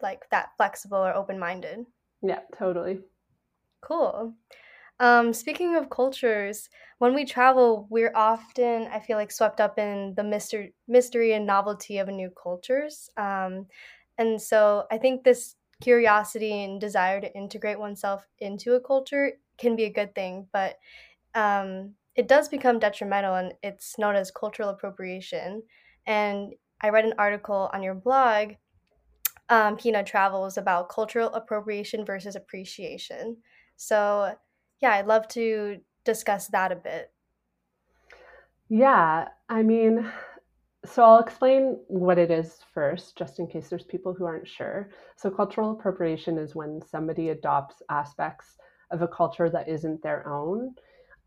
like 0.02 0.30
that 0.30 0.50
flexible 0.58 0.98
or 0.98 1.16
open 1.16 1.40
minded. 1.40 1.86
Yeah, 2.22 2.40
totally. 2.58 3.00
Cool. 3.82 4.34
Um, 5.00 5.34
speaking 5.34 5.76
of 5.76 5.90
cultures, 5.90 6.70
when 7.00 7.16
we 7.16 7.26
travel, 7.26 7.88
we're 7.90 8.14
often, 8.16 8.88
I 8.92 9.00
feel 9.00 9.18
like, 9.18 9.32
swept 9.32 9.60
up 9.60 9.80
in 9.80 10.14
the 10.16 10.24
mystery, 10.24 10.74
mystery 10.88 11.34
and 11.34 11.46
novelty 11.46 11.98
of 11.98 12.08
a 12.08 12.12
new 12.12 12.32
cultures. 12.32 13.10
Um, 13.18 13.68
and 14.18 14.42
so 14.42 14.86
I 14.92 14.98
think 15.00 15.24
this 15.24 15.56
curiosity 15.82 16.64
and 16.64 16.80
desire 16.80 17.20
to 17.22 17.36
integrate 17.36 17.80
oneself 17.80 18.28
into 18.40 18.76
a 18.76 18.82
culture 18.82 19.34
can 19.58 19.76
be 19.76 19.86
a 19.86 19.94
good 19.94 20.14
thing, 20.14 20.48
but 20.54 20.78
um, 21.36 21.94
it 22.16 22.28
does 22.28 22.50
become 22.50 22.80
detrimental 22.80 23.36
and 23.36 23.54
it's 23.64 23.98
known 24.00 24.16
as 24.16 24.32
cultural 24.32 24.70
appropriation. 24.70 25.64
And 26.08 26.54
I 26.82 26.90
read 26.90 27.06
an 27.06 27.16
article 27.18 27.70
on 27.74 27.84
your 27.84 27.96
blog, 27.96 28.54
um, 29.50 29.78
Pina 29.78 30.04
Travels, 30.04 30.58
about 30.58 30.90
cultural 30.90 31.30
appropriation 31.34 32.06
versus 32.06 32.36
appreciation. 32.36 33.38
So, 33.82 34.36
yeah, 34.80 34.92
I'd 34.92 35.08
love 35.08 35.28
to 35.30 35.80
discuss 36.06 36.46
that 36.50 36.72
a 36.72 36.76
bit. 36.76 37.12
Yeah, 38.70 39.30
I 39.50 39.64
mean, 39.64 40.08
so 40.86 41.04
I'll 41.04 41.20
explain 41.20 41.80
what 41.88 42.20
it 42.20 42.30
is 42.30 42.60
first, 42.76 43.18
just 43.18 43.40
in 43.40 43.48
case 43.48 43.70
there's 43.70 43.84
people 43.84 44.14
who 44.14 44.26
aren't 44.26 44.48
sure. 44.48 44.92
So, 45.16 45.32
cultural 45.32 45.72
appropriation 45.72 46.38
is 46.38 46.54
when 46.54 46.80
somebody 46.80 47.30
adopts 47.30 47.82
aspects 47.90 48.56
of 48.92 49.02
a 49.02 49.08
culture 49.08 49.50
that 49.50 49.68
isn't 49.68 50.04
their 50.04 50.30
own. 50.32 50.76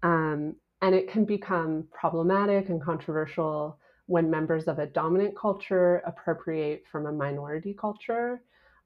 Um, 0.05 0.55
and 0.81 0.95
it 0.95 1.11
can 1.11 1.25
become 1.25 1.89
problematic 1.91 2.69
and 2.69 2.81
controversial 2.81 3.81
when 4.07 4.31
members 4.31 4.69
of 4.69 4.79
a 4.79 4.87
dominant 4.87 5.37
culture 5.37 6.03
appropriate 6.07 6.85
from 6.87 7.07
a 7.07 7.13
minority 7.13 7.75
culture. 7.75 8.43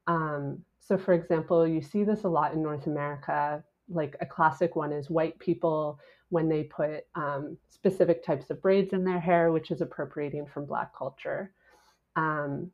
Um, 0.09 0.63
so, 0.79 0.97
for 0.97 1.13
example, 1.13 1.65
you 1.67 1.81
see 1.81 2.03
this 2.03 2.23
a 2.23 2.29
lot 2.29 2.53
in 2.53 2.63
North 2.63 2.87
America. 2.87 3.63
Like 3.87 4.17
a 4.19 4.25
classic 4.25 4.75
one 4.75 4.91
is 4.91 5.09
white 5.09 5.37
people 5.39 5.99
when 6.29 6.49
they 6.49 6.63
put 6.63 7.05
um, 7.15 7.57
specific 7.69 8.23
types 8.23 8.49
of 8.49 8.61
braids 8.61 8.93
in 8.93 9.05
their 9.05 9.19
hair, 9.19 9.51
which 9.51 9.71
is 9.71 9.81
appropriating 9.81 10.45
from 10.47 10.65
Black 10.65 10.95
culture. 10.95 11.53
Um, 12.15 12.71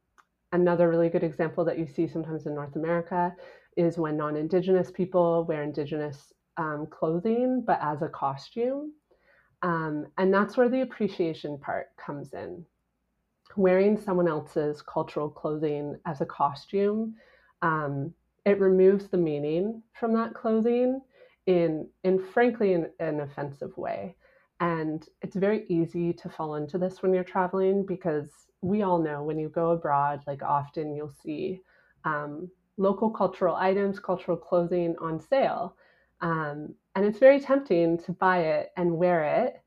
another 0.54 0.89
really 0.89 1.10
good 1.10 1.24
example 1.24 1.65
that 1.65 1.78
you 1.78 1.86
see 1.86 2.08
sometimes 2.08 2.45
in 2.48 2.56
North 2.56 2.76
America 2.78 3.36
is 3.76 3.98
when 3.98 4.15
non 4.15 4.38
Indigenous 4.38 4.89
people 4.89 5.43
wear 5.43 5.62
Indigenous 5.62 6.34
um, 6.58 6.88
clothing, 6.89 7.63
but 7.67 7.80
as 7.82 8.02
a 8.02 8.08
costume. 8.08 8.93
Um, 9.62 10.08
and 10.17 10.34
that's 10.34 10.56
where 10.56 10.69
the 10.69 10.82
appreciation 10.82 11.58
part 11.58 11.88
comes 11.98 12.34
in 12.34 12.65
wearing 13.58 13.98
someone 13.98 14.28
else's 14.28 14.82
cultural 14.82 15.30
clothing 15.30 15.98
as 16.06 16.22
a 16.22 16.26
costume, 16.26 17.15
um, 17.62 18.13
it 18.46 18.60
removes 18.60 19.08
the 19.08 19.18
meaning 19.18 19.82
from 19.94 20.13
that 20.13 20.34
clothing 20.34 21.02
in, 21.48 21.88
in 22.04 22.20
frankly, 22.20 22.74
an 22.74 23.20
offensive 23.20 23.76
way. 23.78 24.15
And 24.60 25.08
it's 25.22 25.36
very 25.36 25.65
easy 25.68 26.13
to 26.13 26.30
fall 26.30 26.56
into 26.56 26.78
this 26.78 27.02
when 27.02 27.13
you're 27.13 27.24
traveling 27.24 27.86
because 27.86 28.30
we 28.62 28.84
all 28.84 29.00
know 29.00 29.24
when 29.24 29.38
you 29.38 29.50
go 29.50 29.72
abroad, 29.72 30.22
like 30.28 30.41
often 30.41 30.96
you'll 30.96 31.10
see 31.10 31.62
um, 32.06 32.50
local 32.78 33.10
cultural 33.10 33.56
items, 33.56 34.00
cultural 34.00 34.38
clothing 34.38 34.96
on 35.00 35.20
sale. 35.20 35.76
Um, 36.22 36.74
and 36.96 37.06
it's 37.06 37.20
very 37.20 37.39
tempting 37.39 37.98
to 38.00 38.13
buy 38.13 38.39
it 38.39 38.72
and 38.78 38.98
wear 38.98 39.24
it. 39.24 39.62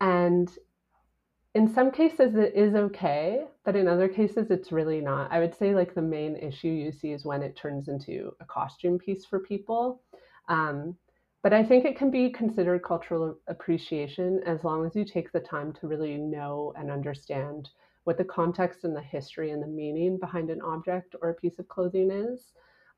And 0.00 0.50
in 1.54 1.72
some 1.72 1.90
cases 1.90 2.34
it 2.34 2.54
is 2.54 2.74
okay 2.74 3.44
but 3.64 3.76
in 3.76 3.86
other 3.86 4.08
cases 4.08 4.50
it's 4.50 4.72
really 4.72 5.00
not. 5.00 5.30
I 5.30 5.38
would 5.38 5.54
say 5.54 5.74
like 5.74 5.94
the 5.94 6.02
main 6.02 6.36
issue 6.36 6.68
you 6.68 6.90
see 6.92 7.12
is 7.12 7.24
when 7.24 7.42
it 7.42 7.56
turns 7.56 7.88
into 7.88 8.34
a 8.40 8.44
costume 8.44 8.98
piece 8.98 9.24
for 9.24 9.38
people. 9.38 10.02
Um, 10.48 10.96
but 11.42 11.52
i 11.52 11.62
think 11.62 11.84
it 11.84 11.96
can 11.96 12.10
be 12.10 12.30
considered 12.30 12.82
cultural 12.82 13.36
appreciation 13.48 14.40
as 14.46 14.64
long 14.64 14.86
as 14.86 14.94
you 14.94 15.04
take 15.04 15.32
the 15.32 15.40
time 15.40 15.72
to 15.72 15.88
really 15.88 16.16
know 16.16 16.72
and 16.76 16.90
understand 16.90 17.68
what 18.04 18.16
the 18.16 18.24
context 18.24 18.84
and 18.84 18.96
the 18.96 19.02
history 19.02 19.50
and 19.50 19.62
the 19.62 19.66
meaning 19.66 20.18
behind 20.18 20.50
an 20.50 20.60
object 20.62 21.14
or 21.20 21.30
a 21.30 21.34
piece 21.34 21.58
of 21.58 21.68
clothing 21.68 22.10
is. 22.10 22.52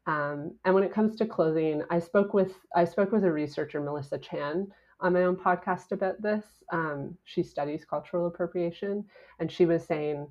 Um, 0.06 0.54
and 0.64 0.74
when 0.74 0.84
it 0.84 0.92
comes 0.92 1.16
to 1.16 1.26
clothing 1.26 1.82
i 1.90 1.98
spoke 1.98 2.34
with 2.34 2.52
i 2.76 2.84
spoke 2.84 3.10
with 3.10 3.24
a 3.24 3.32
researcher 3.32 3.80
melissa 3.80 4.18
chan 4.18 4.68
on 5.04 5.12
my 5.12 5.24
own 5.24 5.36
podcast 5.36 5.92
about 5.92 6.20
this. 6.22 6.44
Um, 6.72 7.16
she 7.24 7.42
studies 7.44 7.84
cultural 7.84 8.26
appropriation, 8.26 9.04
and 9.38 9.52
she 9.52 9.66
was 9.66 9.84
saying 9.84 10.26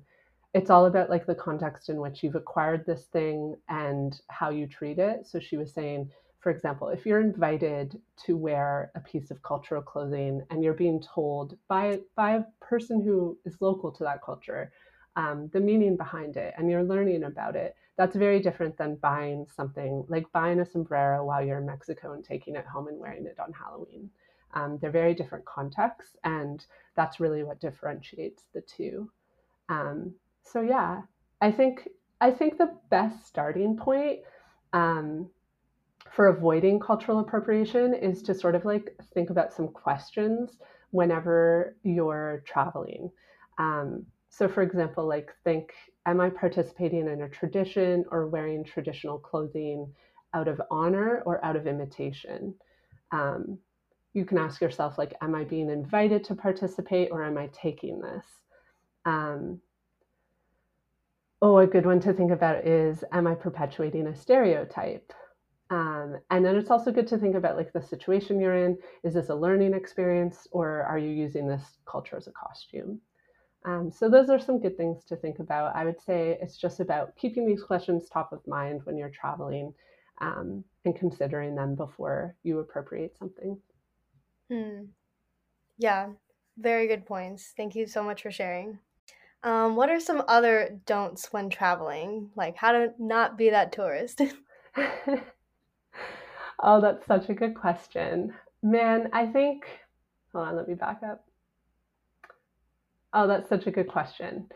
it's 0.52 0.70
all 0.70 0.86
about 0.86 1.10
like 1.10 1.26
the 1.26 1.34
context 1.34 1.88
in 1.88 2.00
which 2.00 2.22
you've 2.22 2.34
acquired 2.34 2.84
this 2.86 3.04
thing 3.06 3.56
and 3.68 4.20
how 4.28 4.50
you 4.50 4.66
treat 4.66 4.98
it. 4.98 5.26
So 5.26 5.40
she 5.40 5.56
was 5.56 5.72
saying, 5.72 6.10
for 6.40 6.50
example, 6.50 6.88
if 6.88 7.06
you're 7.06 7.20
invited 7.20 8.00
to 8.26 8.36
wear 8.36 8.90
a 8.96 9.00
piece 9.00 9.30
of 9.30 9.42
cultural 9.42 9.82
clothing 9.82 10.42
and 10.50 10.62
you're 10.62 10.74
being 10.74 11.02
told 11.02 11.56
by 11.68 12.00
by 12.16 12.32
a 12.32 12.44
person 12.60 13.02
who 13.02 13.38
is 13.46 13.56
local 13.60 13.92
to 13.92 14.04
that 14.04 14.22
culture 14.22 14.72
um, 15.16 15.48
the 15.52 15.60
meaning 15.60 15.96
behind 15.96 16.36
it 16.36 16.54
and 16.58 16.68
you're 16.70 16.82
learning 16.82 17.24
about 17.24 17.56
it 17.56 17.76
that's 17.96 18.16
very 18.16 18.40
different 18.40 18.76
than 18.76 18.96
buying 18.96 19.46
something 19.54 20.04
like 20.08 20.30
buying 20.32 20.60
a 20.60 20.66
sombrero 20.66 21.24
while 21.24 21.44
you're 21.44 21.58
in 21.58 21.66
mexico 21.66 22.12
and 22.14 22.24
taking 22.24 22.56
it 22.56 22.66
home 22.66 22.88
and 22.88 22.98
wearing 22.98 23.24
it 23.26 23.38
on 23.38 23.52
halloween 23.52 24.10
um, 24.54 24.78
they're 24.80 24.90
very 24.90 25.14
different 25.14 25.44
contexts, 25.44 26.16
and 26.24 26.64
that's 26.96 27.20
really 27.20 27.42
what 27.42 27.60
differentiates 27.60 28.44
the 28.54 28.62
two. 28.62 29.10
Um, 29.68 30.14
so 30.42 30.60
yeah, 30.60 31.02
I 31.40 31.50
think 31.50 31.88
I 32.20 32.30
think 32.30 32.58
the 32.58 32.74
best 32.90 33.26
starting 33.26 33.76
point 33.76 34.20
um, 34.72 35.28
for 36.10 36.28
avoiding 36.28 36.78
cultural 36.80 37.20
appropriation 37.20 37.94
is 37.94 38.22
to 38.22 38.34
sort 38.34 38.54
of 38.54 38.64
like 38.64 38.96
think 39.12 39.30
about 39.30 39.52
some 39.52 39.68
questions 39.68 40.58
whenever 40.90 41.76
you're 41.82 42.42
traveling. 42.46 43.10
Um, 43.58 44.06
so, 44.28 44.48
for 44.48 44.62
example, 44.62 45.06
like 45.06 45.30
think, 45.44 45.72
am 46.06 46.20
I 46.20 46.30
participating 46.30 47.08
in 47.08 47.22
a 47.22 47.28
tradition 47.28 48.04
or 48.10 48.26
wearing 48.26 48.64
traditional 48.64 49.18
clothing 49.18 49.92
out 50.34 50.48
of 50.48 50.60
honor 50.70 51.22
or 51.26 51.44
out 51.44 51.56
of 51.56 51.66
imitation? 51.66 52.54
Um, 53.12 53.58
you 54.14 54.24
can 54.24 54.38
ask 54.38 54.60
yourself 54.60 54.96
like 54.96 55.12
am 55.20 55.34
i 55.34 55.44
being 55.44 55.68
invited 55.68 56.24
to 56.24 56.34
participate 56.34 57.10
or 57.10 57.22
am 57.22 57.36
i 57.36 57.48
taking 57.48 58.00
this? 58.00 58.24
Um, 59.04 59.60
oh 61.42 61.58
a 61.58 61.66
good 61.66 61.84
one 61.84 62.00
to 62.00 62.14
think 62.14 62.30
about 62.30 62.66
is 62.66 63.04
am 63.12 63.26
i 63.26 63.34
perpetuating 63.34 64.06
a 64.06 64.14
stereotype? 64.14 65.12
Um, 65.70 66.18
and 66.30 66.44
then 66.44 66.56
it's 66.56 66.70
also 66.70 66.92
good 66.92 67.08
to 67.08 67.18
think 67.18 67.34
about 67.34 67.56
like 67.56 67.72
the 67.72 67.82
situation 67.82 68.40
you're 68.40 68.64
in. 68.64 68.78
Is 69.02 69.14
this 69.14 69.30
a 69.30 69.34
learning 69.34 69.74
experience 69.74 70.46
or 70.52 70.82
are 70.84 70.98
you 70.98 71.10
using 71.10 71.48
this 71.48 71.78
culture 71.86 72.16
as 72.16 72.28
a 72.28 72.32
costume? 72.32 73.00
Um, 73.66 73.90
so 73.90 74.10
those 74.10 74.28
are 74.28 74.38
some 74.38 74.60
good 74.60 74.76
things 74.76 75.04
to 75.06 75.16
think 75.16 75.38
about. 75.38 75.74
I 75.74 75.84
would 75.84 76.00
say 76.00 76.38
it's 76.40 76.58
just 76.58 76.80
about 76.80 77.16
keeping 77.16 77.46
these 77.46 77.62
questions 77.62 78.08
top 78.08 78.32
of 78.32 78.46
mind 78.46 78.82
when 78.84 78.96
you're 78.96 79.08
traveling 79.08 79.72
um, 80.20 80.62
and 80.84 80.94
considering 80.94 81.54
them 81.54 81.74
before 81.74 82.36
you 82.42 82.60
appropriate 82.60 83.16
something 83.18 83.58
Hmm. 84.54 84.84
Yeah, 85.78 86.10
very 86.56 86.86
good 86.86 87.06
points. 87.06 87.52
Thank 87.56 87.74
you 87.74 87.88
so 87.88 88.04
much 88.04 88.22
for 88.22 88.30
sharing. 88.30 88.78
Um, 89.42 89.74
what 89.74 89.90
are 89.90 89.98
some 89.98 90.22
other 90.28 90.78
don'ts 90.86 91.32
when 91.32 91.50
traveling? 91.50 92.30
Like 92.36 92.54
how 92.56 92.70
to 92.70 92.92
not 92.98 93.36
be 93.36 93.50
that 93.50 93.72
tourist? 93.72 94.20
oh, 96.60 96.80
that's 96.80 97.04
such 97.06 97.28
a 97.28 97.34
good 97.34 97.56
question. 97.56 98.32
Man, 98.62 99.10
I 99.12 99.26
think, 99.26 99.66
hold 100.32 100.46
on, 100.46 100.56
let 100.56 100.68
me 100.68 100.74
back 100.74 101.00
up. 101.04 101.24
Oh, 103.12 103.26
that's 103.26 103.48
such 103.48 103.66
a 103.66 103.72
good 103.72 103.88
question. 103.88 104.46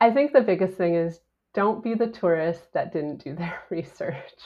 I 0.00 0.10
think 0.10 0.32
the 0.32 0.40
biggest 0.40 0.74
thing 0.74 0.94
is 0.94 1.20
don't 1.52 1.84
be 1.84 1.92
the 1.94 2.08
tourist 2.08 2.72
that 2.72 2.94
didn't 2.94 3.22
do 3.22 3.34
their 3.34 3.60
research. 3.70 4.40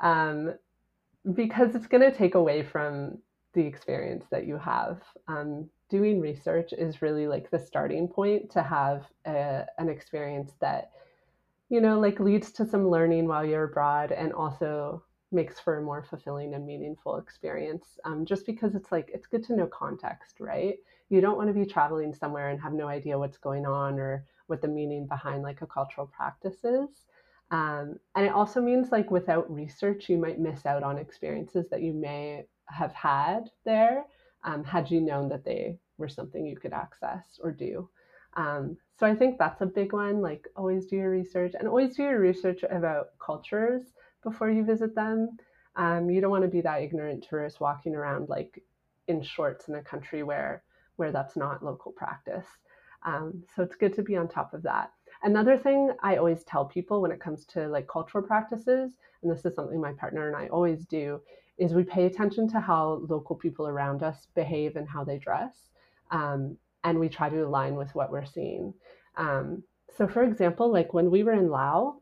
Um, 0.00 0.54
because 1.34 1.74
it's 1.74 1.88
going 1.88 2.08
to 2.08 2.16
take 2.16 2.36
away 2.36 2.62
from 2.62 3.18
the 3.58 3.66
experience 3.66 4.24
that 4.30 4.46
you 4.46 4.56
have. 4.56 5.02
Um, 5.26 5.68
doing 5.90 6.20
research 6.20 6.72
is 6.72 7.02
really 7.02 7.26
like 7.26 7.50
the 7.50 7.58
starting 7.58 8.06
point 8.06 8.50
to 8.52 8.62
have 8.62 9.06
a, 9.26 9.66
an 9.78 9.88
experience 9.88 10.52
that, 10.60 10.92
you 11.68 11.80
know, 11.80 11.98
like 11.98 12.20
leads 12.20 12.52
to 12.52 12.64
some 12.64 12.88
learning 12.88 13.26
while 13.26 13.44
you're 13.44 13.64
abroad 13.64 14.12
and 14.12 14.32
also 14.32 15.02
makes 15.32 15.58
for 15.58 15.78
a 15.78 15.82
more 15.82 16.04
fulfilling 16.04 16.54
and 16.54 16.64
meaningful 16.64 17.16
experience. 17.16 17.98
Um, 18.04 18.24
just 18.24 18.46
because 18.46 18.76
it's 18.76 18.92
like, 18.92 19.10
it's 19.12 19.26
good 19.26 19.42
to 19.46 19.56
know 19.56 19.66
context, 19.66 20.38
right? 20.38 20.76
You 21.08 21.20
don't 21.20 21.36
want 21.36 21.48
to 21.48 21.60
be 21.60 21.66
traveling 21.66 22.14
somewhere 22.14 22.50
and 22.50 22.60
have 22.60 22.74
no 22.74 22.86
idea 22.86 23.18
what's 23.18 23.38
going 23.38 23.66
on 23.66 23.98
or 23.98 24.24
what 24.46 24.62
the 24.62 24.68
meaning 24.68 25.08
behind 25.08 25.42
like 25.42 25.62
a 25.62 25.66
cultural 25.66 26.06
practice 26.06 26.62
is. 26.62 27.06
Um, 27.50 27.98
and 28.14 28.24
it 28.24 28.32
also 28.32 28.60
means 28.60 28.92
like 28.92 29.10
without 29.10 29.50
research, 29.50 30.08
you 30.08 30.16
might 30.16 30.38
miss 30.38 30.64
out 30.64 30.84
on 30.84 30.96
experiences 30.96 31.66
that 31.70 31.82
you 31.82 31.92
may 31.92 32.44
have 32.68 32.92
had 32.92 33.50
there 33.64 34.04
um, 34.44 34.64
had 34.64 34.90
you 34.90 35.00
known 35.00 35.28
that 35.28 35.44
they 35.44 35.78
were 35.98 36.08
something 36.08 36.46
you 36.46 36.56
could 36.56 36.72
access 36.72 37.38
or 37.42 37.50
do. 37.50 37.88
Um, 38.34 38.76
so 38.98 39.06
I 39.06 39.14
think 39.14 39.38
that's 39.38 39.62
a 39.62 39.66
big 39.66 39.92
one. 39.92 40.20
Like 40.20 40.48
always 40.56 40.86
do 40.86 40.96
your 40.96 41.10
research 41.10 41.54
and 41.58 41.66
always 41.68 41.96
do 41.96 42.02
your 42.02 42.20
research 42.20 42.62
about 42.70 43.08
cultures 43.24 43.82
before 44.22 44.50
you 44.50 44.64
visit 44.64 44.94
them. 44.94 45.36
Um, 45.76 46.10
you 46.10 46.20
don't 46.20 46.30
want 46.30 46.42
to 46.42 46.48
be 46.48 46.60
that 46.60 46.82
ignorant 46.82 47.26
tourist 47.28 47.60
walking 47.60 47.94
around 47.94 48.28
like 48.28 48.62
in 49.06 49.22
shorts 49.22 49.68
in 49.68 49.74
a 49.76 49.82
country 49.82 50.22
where 50.22 50.62
where 50.96 51.12
that's 51.12 51.36
not 51.36 51.64
local 51.64 51.92
practice. 51.92 52.46
Um, 53.04 53.44
so 53.54 53.62
it's 53.62 53.76
good 53.76 53.94
to 53.94 54.02
be 54.02 54.16
on 54.16 54.28
top 54.28 54.52
of 54.52 54.62
that. 54.64 54.90
Another 55.22 55.56
thing 55.56 55.92
I 56.02 56.16
always 56.16 56.42
tell 56.44 56.64
people 56.64 57.00
when 57.00 57.12
it 57.12 57.20
comes 57.20 57.44
to 57.46 57.68
like 57.68 57.86
cultural 57.86 58.24
practices, 58.24 58.98
and 59.22 59.30
this 59.30 59.44
is 59.44 59.54
something 59.54 59.80
my 59.80 59.92
partner 59.92 60.26
and 60.26 60.36
I 60.36 60.48
always 60.48 60.84
do, 60.84 61.20
is 61.58 61.74
we 61.74 61.82
pay 61.82 62.06
attention 62.06 62.48
to 62.48 62.60
how 62.60 63.02
local 63.08 63.34
people 63.34 63.66
around 63.66 64.02
us 64.02 64.28
behave 64.34 64.76
and 64.76 64.88
how 64.88 65.04
they 65.04 65.18
dress. 65.18 65.70
Um, 66.10 66.56
and 66.84 66.98
we 66.98 67.08
try 67.08 67.28
to 67.28 67.44
align 67.44 67.74
with 67.74 67.94
what 67.94 68.10
we're 68.10 68.24
seeing. 68.24 68.72
Um, 69.16 69.64
so, 69.96 70.06
for 70.06 70.22
example, 70.22 70.72
like 70.72 70.94
when 70.94 71.10
we 71.10 71.24
were 71.24 71.32
in 71.32 71.50
Laos 71.50 71.96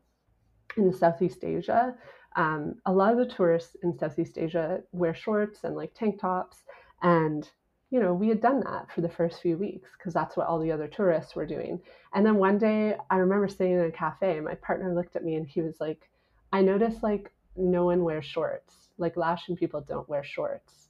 in 0.77 0.93
Southeast 0.93 1.43
Asia, 1.43 1.95
um, 2.35 2.75
a 2.85 2.93
lot 2.93 3.11
of 3.11 3.17
the 3.17 3.33
tourists 3.33 3.75
in 3.81 3.97
Southeast 3.97 4.37
Asia 4.37 4.81
wear 4.91 5.15
shorts 5.15 5.63
and 5.63 5.75
like 5.75 5.93
tank 5.95 6.21
tops. 6.21 6.57
And, 7.01 7.49
you 7.89 7.99
know, 7.99 8.13
we 8.13 8.29
had 8.29 8.41
done 8.41 8.59
that 8.59 8.91
for 8.93 9.01
the 9.01 9.09
first 9.09 9.41
few 9.41 9.57
weeks 9.57 9.89
because 9.97 10.13
that's 10.13 10.37
what 10.37 10.45
all 10.45 10.59
the 10.59 10.71
other 10.71 10.87
tourists 10.87 11.35
were 11.35 11.47
doing. 11.47 11.81
And 12.13 12.23
then 12.23 12.35
one 12.35 12.59
day 12.59 12.95
I 13.09 13.17
remember 13.17 13.47
sitting 13.47 13.73
in 13.73 13.79
a 13.79 13.91
cafe, 13.91 14.39
my 14.39 14.53
partner 14.55 14.93
looked 14.93 15.15
at 15.15 15.25
me 15.25 15.35
and 15.35 15.47
he 15.47 15.61
was 15.61 15.79
like, 15.79 16.07
I 16.53 16.61
noticed 16.61 17.01
like 17.01 17.31
no 17.55 17.85
one 17.85 18.03
wears 18.03 18.25
shorts 18.25 18.86
like 18.97 19.15
Laotian 19.15 19.55
people 19.55 19.81
don't 19.81 20.09
wear 20.09 20.23
shorts. 20.23 20.89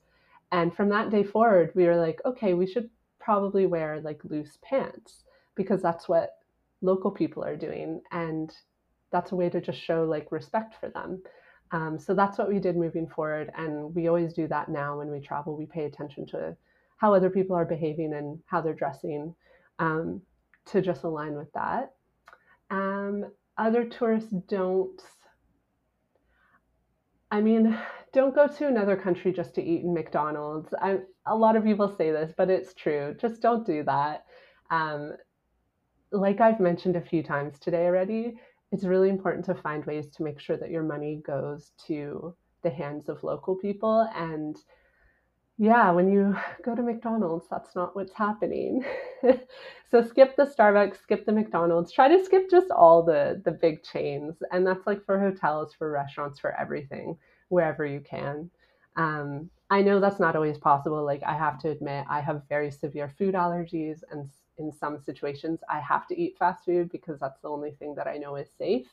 And 0.52 0.74
from 0.76 0.90
that 0.90 1.10
day 1.10 1.24
forward, 1.24 1.72
we 1.76 1.86
were 1.86 1.98
like, 1.98 2.20
okay, 2.26 2.54
we 2.54 2.68
should 2.68 2.90
probably 3.20 3.66
wear 3.66 4.00
like 4.02 4.22
loose 4.24 4.58
pants 4.62 5.24
because 5.56 5.82
that's 5.82 6.08
what 6.08 6.38
local 6.82 7.12
people 7.12 7.44
are 7.44 7.58
doing. 7.58 8.02
And 8.12 8.54
that's 9.12 9.32
a 9.32 9.36
way 9.36 9.50
to 9.50 9.60
just 9.60 9.80
show 9.80 10.04
like 10.04 10.32
respect 10.32 10.76
for 10.80 10.90
them. 10.90 11.22
Um, 11.72 12.00
so 12.00 12.14
that's 12.14 12.38
what 12.38 12.48
we 12.48 12.60
did 12.60 12.78
moving 12.78 13.08
forward. 13.08 13.52
And 13.58 13.94
we 13.94 14.08
always 14.08 14.34
do 14.34 14.48
that 14.48 14.70
now 14.70 14.98
when 14.98 15.10
we 15.10 15.20
travel. 15.20 15.58
We 15.58 15.66
pay 15.66 15.86
attention 15.86 16.26
to 16.28 16.56
how 16.98 17.14
other 17.14 17.30
people 17.30 17.56
are 17.56 17.66
behaving 17.66 18.14
and 18.14 18.40
how 18.46 18.62
they're 18.62 18.74
dressing 18.74 19.36
um, 19.80 20.22
to 20.68 20.82
just 20.82 21.04
align 21.04 21.36
with 21.36 21.52
that. 21.54 21.94
Um, 22.70 23.26
other 23.58 23.86
tourists 23.86 24.34
don't 24.48 25.02
I 27.32 27.42
mean, 27.42 27.78
don't 28.14 28.36
go 28.36 28.48
to 28.48 28.68
another 28.68 28.96
country 28.96 29.32
just 29.32 29.56
to 29.56 29.64
eat 29.64 29.84
in 29.84 29.94
McDonald's. 29.94 30.74
I, 30.82 31.00
a 31.26 31.36
lot 31.36 31.56
of 31.56 31.64
people 31.64 31.94
say 31.96 32.12
this, 32.12 32.34
but 32.36 32.50
it's 32.50 32.74
true. 32.74 33.16
Just 33.20 33.42
don't 33.42 33.66
do 33.66 33.84
that. 33.84 34.26
Um, 34.72 35.14
like 36.12 36.40
I've 36.40 36.60
mentioned 36.60 36.96
a 36.96 37.02
few 37.02 37.22
times 37.22 37.60
today 37.60 37.86
already, 37.86 38.36
it's 38.72 38.86
really 38.86 39.10
important 39.10 39.46
to 39.46 39.56
find 39.56 39.86
ways 39.86 40.10
to 40.12 40.24
make 40.24 40.40
sure 40.40 40.58
that 40.58 40.72
your 40.72 40.84
money 40.84 41.22
goes 41.26 41.72
to 41.88 42.34
the 42.64 42.70
hands 42.70 43.10
of 43.10 43.24
local 43.24 43.56
people. 43.56 44.10
And 44.16 44.58
yeah, 45.58 45.92
when 45.92 46.12
you 46.12 46.36
go 46.64 46.76
to 46.76 46.82
McDonald's, 46.82 47.48
that's 47.50 47.76
not 47.76 47.96
what's 47.96 48.14
happening. 48.14 48.84
so 49.92 50.04
skip 50.04 50.36
the 50.36 50.46
Starbucks, 50.46 51.02
skip 51.02 51.26
the 51.26 51.32
McDonald's, 51.32 51.92
try 51.92 52.08
to 52.08 52.24
skip 52.24 52.50
just 52.50 52.72
all 52.72 53.04
the 53.04 53.42
the 53.46 53.52
big 53.52 53.84
chains. 53.84 54.36
And 54.52 54.66
that's 54.66 54.86
like 54.88 55.04
for 55.06 55.20
hotels, 55.20 55.74
for 55.74 55.92
restaurants, 55.92 56.40
for 56.40 56.54
everything, 56.60 57.18
wherever 57.50 57.86
you 57.86 58.02
can. 58.02 58.50
Um, 58.98 59.50
I 59.70 59.82
know 59.82 60.00
that's 60.00 60.20
not 60.20 60.36
always 60.36 60.58
possible. 60.58 61.04
Like 61.04 61.24
I 61.24 61.34
have 61.38 61.60
to 61.60 61.70
admit, 61.70 62.06
I 62.10 62.22
have 62.22 62.44
very 62.50 62.72
severe 62.72 63.10
food 63.18 63.36
allergies, 63.36 64.00
and 64.12 64.30
in 64.58 64.72
some 64.72 65.00
situations, 65.00 65.60
I 65.70 65.80
have 65.80 66.08
to 66.08 66.20
eat 66.20 66.38
fast 66.38 66.66
food 66.66 66.90
because 66.92 67.20
that's 67.20 67.42
the 67.42 67.50
only 67.50 67.72
thing 67.72 67.96
that 67.96 68.08
I 68.08 68.18
know 68.18 68.36
is 68.36 68.50
safe. 68.58 68.88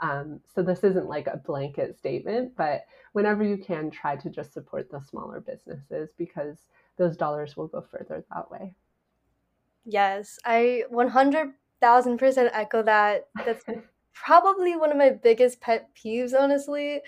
Um, 0.00 0.40
so 0.54 0.62
this 0.62 0.84
isn't 0.84 1.08
like 1.08 1.26
a 1.26 1.36
blanket 1.36 1.96
statement, 1.96 2.54
but 2.56 2.84
whenever 3.12 3.44
you 3.44 3.56
can, 3.56 3.90
try 3.90 4.16
to 4.16 4.28
just 4.28 4.52
support 4.52 4.90
the 4.90 5.00
smaller 5.00 5.40
businesses 5.40 6.10
because 6.18 6.58
those 6.96 7.16
dollars 7.16 7.56
will 7.56 7.68
go 7.68 7.80
further 7.80 8.24
that 8.34 8.50
way. 8.50 8.74
Yes, 9.84 10.38
I 10.44 10.84
100,000% 10.90 12.50
echo 12.52 12.82
that. 12.82 13.28
That's 13.44 13.64
probably 14.14 14.76
one 14.76 14.90
of 14.90 14.96
my 14.96 15.10
biggest 15.10 15.60
pet 15.60 15.90
peeves, 15.94 16.32
honestly. 16.38 17.00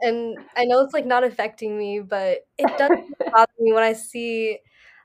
And 0.00 0.36
I 0.56 0.64
know 0.64 0.80
it's 0.80 0.94
like 0.94 1.06
not 1.06 1.24
affecting 1.24 1.78
me, 1.78 2.00
but 2.00 2.46
it 2.58 2.78
does 2.78 2.90
bother 3.32 3.52
me 3.58 3.72
when 3.72 3.82
I 3.82 3.92
see 3.94 4.58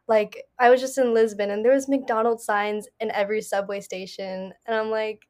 like 0.08 0.44
I 0.60 0.70
was 0.70 0.82
just 0.82 0.98
in 0.98 1.14
Lisbon 1.14 1.50
and 1.50 1.64
there 1.64 1.74
was 1.74 1.88
McDonald's 1.88 2.44
signs 2.44 2.88
in 3.00 3.10
every 3.12 3.42
subway 3.42 3.80
station 3.80 4.54
and 4.66 4.76
I'm 4.76 4.92
like 4.92 5.22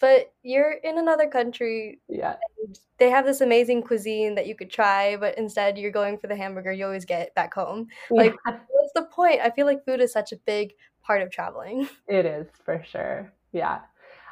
but 0.00 0.32
you're 0.42 0.72
in 0.72 0.98
another 0.98 1.28
country. 1.28 2.00
Yeah. 2.08 2.36
They 2.98 3.10
have 3.10 3.24
this 3.24 3.40
amazing 3.40 3.82
cuisine 3.82 4.34
that 4.34 4.46
you 4.46 4.54
could 4.54 4.70
try, 4.70 5.16
but 5.16 5.36
instead 5.38 5.78
you're 5.78 5.90
going 5.90 6.18
for 6.18 6.26
the 6.26 6.36
hamburger 6.36 6.72
you 6.72 6.84
always 6.84 7.04
get 7.04 7.34
back 7.34 7.54
home. 7.54 7.88
Like, 8.10 8.34
what's 8.44 8.92
the 8.94 9.02
point? 9.02 9.40
I 9.40 9.50
feel 9.50 9.66
like 9.66 9.84
food 9.84 10.00
is 10.00 10.12
such 10.12 10.32
a 10.32 10.36
big 10.36 10.74
part 11.02 11.22
of 11.22 11.30
traveling. 11.30 11.88
It 12.08 12.26
is 12.26 12.46
for 12.64 12.84
sure. 12.90 13.32
Yeah. 13.52 13.80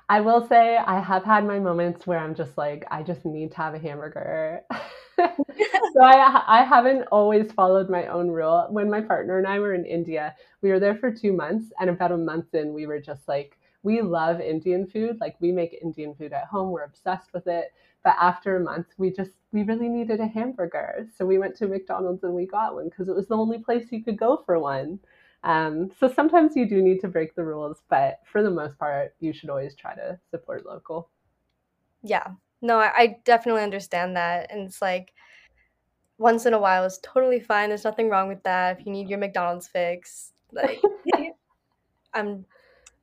I 0.09 0.21
will 0.21 0.47
say 0.47 0.77
I 0.77 1.01
have 1.01 1.25
had 1.25 1.45
my 1.45 1.59
moments 1.59 2.07
where 2.07 2.19
I'm 2.19 2.35
just 2.35 2.57
like, 2.57 2.85
I 2.91 3.03
just 3.03 3.25
need 3.25 3.51
to 3.53 3.57
have 3.57 3.75
a 3.75 3.79
hamburger. 3.79 4.61
so 5.17 6.01
I 6.01 6.43
I 6.47 6.65
haven't 6.65 7.07
always 7.11 7.51
followed 7.51 7.91
my 7.91 8.07
own 8.07 8.31
rule. 8.31 8.69
When 8.71 8.89
my 8.89 9.01
partner 9.01 9.39
and 9.39 9.49
I 9.49 9.59
were 9.59 9.75
in 9.75 9.85
India, 9.85 10.35
we 10.63 10.71
were 10.71 10.79
there 10.79 10.95
for 10.97 11.11
two 11.11 11.33
months, 11.33 11.73
and 11.81 11.91
about 11.91 12.13
a 12.13 12.17
month 12.17 12.55
in, 12.55 12.73
we 12.73 12.87
were 12.87 13.01
just 13.01 13.27
like, 13.27 13.56
we 13.87 14.03
love 14.03 14.41
Indian 14.41 14.85
food. 14.85 15.19
Like 15.21 15.37
we 15.39 15.53
make 15.53 15.79
Indian 15.81 16.13
food 16.17 16.33
at 16.33 16.47
home. 16.47 16.73
We're 16.73 16.83
obsessed 16.83 17.33
with 17.33 17.47
it. 17.47 17.73
But 18.03 18.17
after 18.21 18.57
a 18.57 18.61
month, 18.61 18.89
we 18.99 19.13
just 19.13 19.31
we 19.53 19.63
really 19.63 19.89
needed 19.89 20.19
a 20.19 20.27
hamburger. 20.27 21.07
So 21.17 21.25
we 21.25 21.39
went 21.39 21.57
to 21.59 21.69
McDonald's 21.69 22.25
and 22.25 22.35
we 22.35 22.47
got 22.47 22.75
one 22.75 22.89
because 22.89 23.09
it 23.09 23.15
was 23.15 23.29
the 23.29 23.37
only 23.37 23.59
place 23.59 23.87
you 23.93 24.03
could 24.03 24.19
go 24.19 24.43
for 24.45 24.59
one. 24.59 24.99
Um, 25.45 25.93
so 26.01 26.13
sometimes 26.13 26.57
you 26.57 26.69
do 26.69 26.83
need 26.83 27.01
to 27.03 27.09
break 27.09 27.37
the 27.37 27.45
rules, 27.45 27.85
but 27.89 28.19
for 28.31 28.43
the 28.43 28.51
most 28.51 28.77
part, 28.77 29.15
you 29.21 29.33
should 29.33 29.51
always 29.51 29.77
try 29.77 29.95
to 29.95 30.19
support 30.33 30.67
local. 30.67 31.09
Yeah, 32.03 32.27
no, 32.61 32.79
I, 32.79 32.93
I 32.97 33.17
definitely 33.25 33.63
understand 33.63 34.17
that, 34.17 34.51
and 34.51 34.63
it's 34.63 34.83
like 34.83 35.13
once 36.19 36.45
in 36.45 36.55
a 36.55 36.59
while 36.59 36.83
is 36.85 36.99
totally 37.05 37.39
fine. 37.39 37.69
There's 37.69 37.85
nothing 37.85 38.11
wrong 38.11 38.27
with 38.27 38.43
that. 38.43 38.81
If 38.81 38.87
you 38.87 38.91
need 38.91 39.09
your 39.09 39.21
McDonald's 39.21 39.69
fix, 39.69 40.33
like 40.51 40.83
I'm 42.15 42.45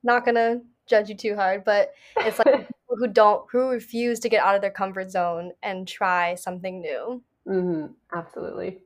not 0.03 0.25
gonna 0.25 0.61
judge 0.93 1.09
you 1.09 1.15
too 1.15 1.35
hard, 1.35 1.63
but 1.63 1.93
it's 2.17 2.37
like 2.37 2.45
people 2.55 2.97
who 2.97 3.07
don't 3.07 3.45
who 3.51 3.69
refuse 3.69 4.19
to 4.19 4.29
get 4.29 4.43
out 4.43 4.55
of 4.55 4.61
their 4.61 4.71
comfort 4.71 5.09
zone 5.09 5.51
and 5.63 5.87
try 5.87 6.35
something 6.35 6.81
new. 6.81 7.21
Mm-hmm. 7.47 7.93
Absolutely. 8.15 8.79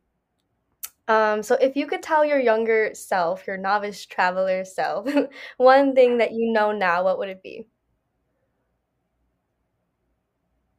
Um, 1.10 1.42
so 1.42 1.56
if 1.56 1.76
you 1.76 1.88
could 1.88 2.04
tell 2.04 2.26
your 2.26 2.40
younger 2.40 2.92
self, 2.94 3.48
your 3.48 3.58
novice 3.58 4.06
traveler 4.06 4.66
self, 4.66 5.10
one 5.58 5.96
thing 5.96 6.18
that 6.18 6.34
you 6.34 6.52
know 6.52 6.72
now, 6.72 7.04
what 7.04 7.18
would 7.18 7.30
it 7.30 7.44
be? 7.44 7.68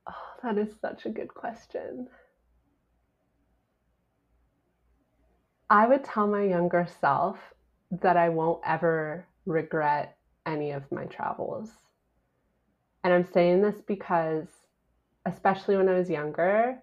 Oh, 0.07 0.33
that 0.43 0.59
is 0.59 0.75
such 0.81 1.07
a 1.07 1.11
good 1.11 1.33
question. 1.33 2.09
I 5.71 5.87
would 5.87 6.05
tell 6.05 6.27
my 6.27 6.43
younger 6.43 6.87
self 7.01 7.39
that 7.91 8.17
I 8.17 8.29
won't 8.29 8.61
ever 8.67 9.27
regret 9.47 10.18
any 10.49 10.73
of 10.73 10.91
my 10.91 11.05
travels. 11.05 11.71
And 13.05 13.13
I'm 13.13 13.27
saying 13.33 13.63
this 13.63 13.77
because, 13.87 14.49
especially 15.27 15.77
when 15.77 15.89
I 15.89 15.99
was 15.99 16.11
younger, 16.11 16.79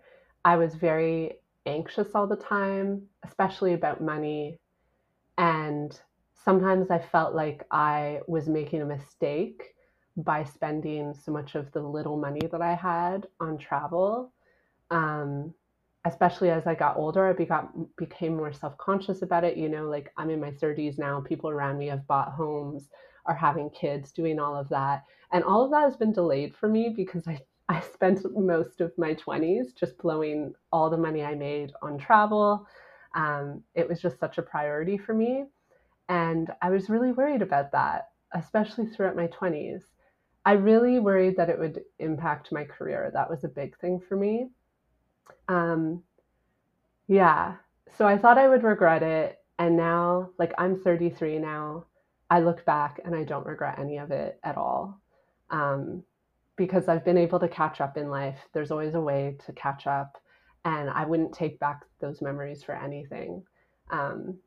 I 0.46 0.56
was 0.56 0.76
very 0.76 1.34
anxious 1.66 2.10
all 2.16 2.28
the 2.28 2.36
time, 2.36 3.04
especially 3.26 3.74
about 3.74 4.02
money. 4.02 4.60
And 5.38 6.00
sometimes 6.44 6.92
I 6.92 7.00
felt 7.00 7.36
like 7.36 7.66
I 7.72 8.22
was 8.28 8.48
making 8.48 8.82
a 8.82 8.86
mistake 8.86 9.74
by 10.18 10.44
spending 10.46 11.14
so 11.14 11.32
much 11.32 11.56
of 11.56 11.72
the 11.74 11.82
little 11.82 12.18
money 12.18 12.48
that 12.52 12.62
I 12.62 12.76
had 12.76 13.28
on 13.40 13.58
travel. 13.58 14.32
Um, 14.92 15.54
especially 16.06 16.52
as 16.52 16.68
I 16.68 16.76
got 16.76 16.98
older, 16.98 17.28
I 17.28 17.34
became 17.34 17.88
became 17.98 18.38
more 18.38 18.54
self 18.54 18.78
conscious 18.78 19.24
about 19.24 19.44
it. 19.44 19.58
You 19.58 19.68
know, 19.70 19.90
like 19.90 20.12
I'm 20.18 20.30
in 20.30 20.40
my 20.40 20.52
30s 20.52 20.98
now. 21.00 21.20
People 21.20 21.50
around 21.50 21.78
me 21.80 21.88
have 21.88 22.08
bought 22.08 22.32
homes, 22.32 22.90
are 23.26 23.36
having 23.36 23.70
kids, 23.70 24.12
doing 24.12 24.40
all 24.40 24.56
of 24.56 24.70
that, 24.70 25.04
and 25.32 25.44
all 25.44 25.64
of 25.64 25.72
that 25.72 25.84
has 25.84 25.96
been 25.96 26.14
delayed 26.14 26.56
for 26.56 26.70
me 26.70 26.90
because 26.96 27.28
I 27.28 27.42
I 27.70 27.82
spent 27.82 28.24
most 28.38 28.80
of 28.80 28.96
my 28.96 29.16
20s 29.16 29.76
just 29.76 29.98
blowing 29.98 30.54
all 30.72 30.88
the 30.88 30.98
money 30.98 31.24
I 31.24 31.34
made 31.34 31.72
on 31.82 31.98
travel. 31.98 32.68
Um, 33.16 33.64
it 33.74 33.90
was 33.90 34.00
just 34.00 34.20
such 34.20 34.38
a 34.38 34.44
priority 34.44 34.98
for 35.00 35.16
me, 35.16 35.46
and 36.10 36.52
I 36.62 36.70
was 36.70 36.90
really 36.90 37.12
worried 37.12 37.42
about 37.42 37.72
that, 37.72 38.10
especially 38.34 38.86
throughout 38.86 39.16
my 39.16 39.28
20s. 39.28 39.82
I 40.46 40.54
really 40.54 41.00
worried 41.00 41.38
that 41.38 41.50
it 41.50 41.58
would 41.58 41.84
impact 41.98 42.52
my 42.52 42.66
career. 42.66 43.10
That 43.14 43.30
was 43.30 43.44
a 43.44 43.48
big 43.50 43.78
thing 43.80 44.00
for 44.08 44.16
me. 44.16 44.50
Um, 45.48 46.04
yeah. 47.08 47.56
So 47.98 48.08
I 48.08 48.18
thought 48.18 48.38
I 48.38 48.48
would 48.48 48.64
regret 48.64 49.02
it. 49.02 49.40
And 49.58 49.78
now, 49.78 50.30
like, 50.38 50.54
I'm 50.58 50.82
33 50.82 51.40
now. 51.40 51.86
I 52.30 52.40
look 52.40 52.66
back 52.66 53.00
and 53.06 53.16
I 53.16 53.24
don't 53.24 53.46
regret 53.46 53.80
any 53.80 53.98
of 53.98 54.12
it 54.12 54.40
at 54.44 54.58
all. 54.58 55.00
Um, 55.50 56.04
because 56.58 56.88
I've 56.88 57.06
been 57.06 57.18
able 57.18 57.40
to 57.40 57.48
catch 57.48 57.82
up 57.82 57.98
in 57.98 58.10
life. 58.10 58.40
There's 58.54 58.72
always 58.72 58.96
a 58.96 59.02
way 59.02 59.38
to 59.46 59.54
catch 59.54 59.88
up. 59.88 60.18
And 60.64 60.90
I 60.90 61.06
wouldn't 61.06 61.34
take 61.34 61.60
back 61.60 61.82
those 62.00 62.22
memories 62.22 62.64
for 62.64 62.76
anything. 62.76 63.44
Um, 63.92 64.40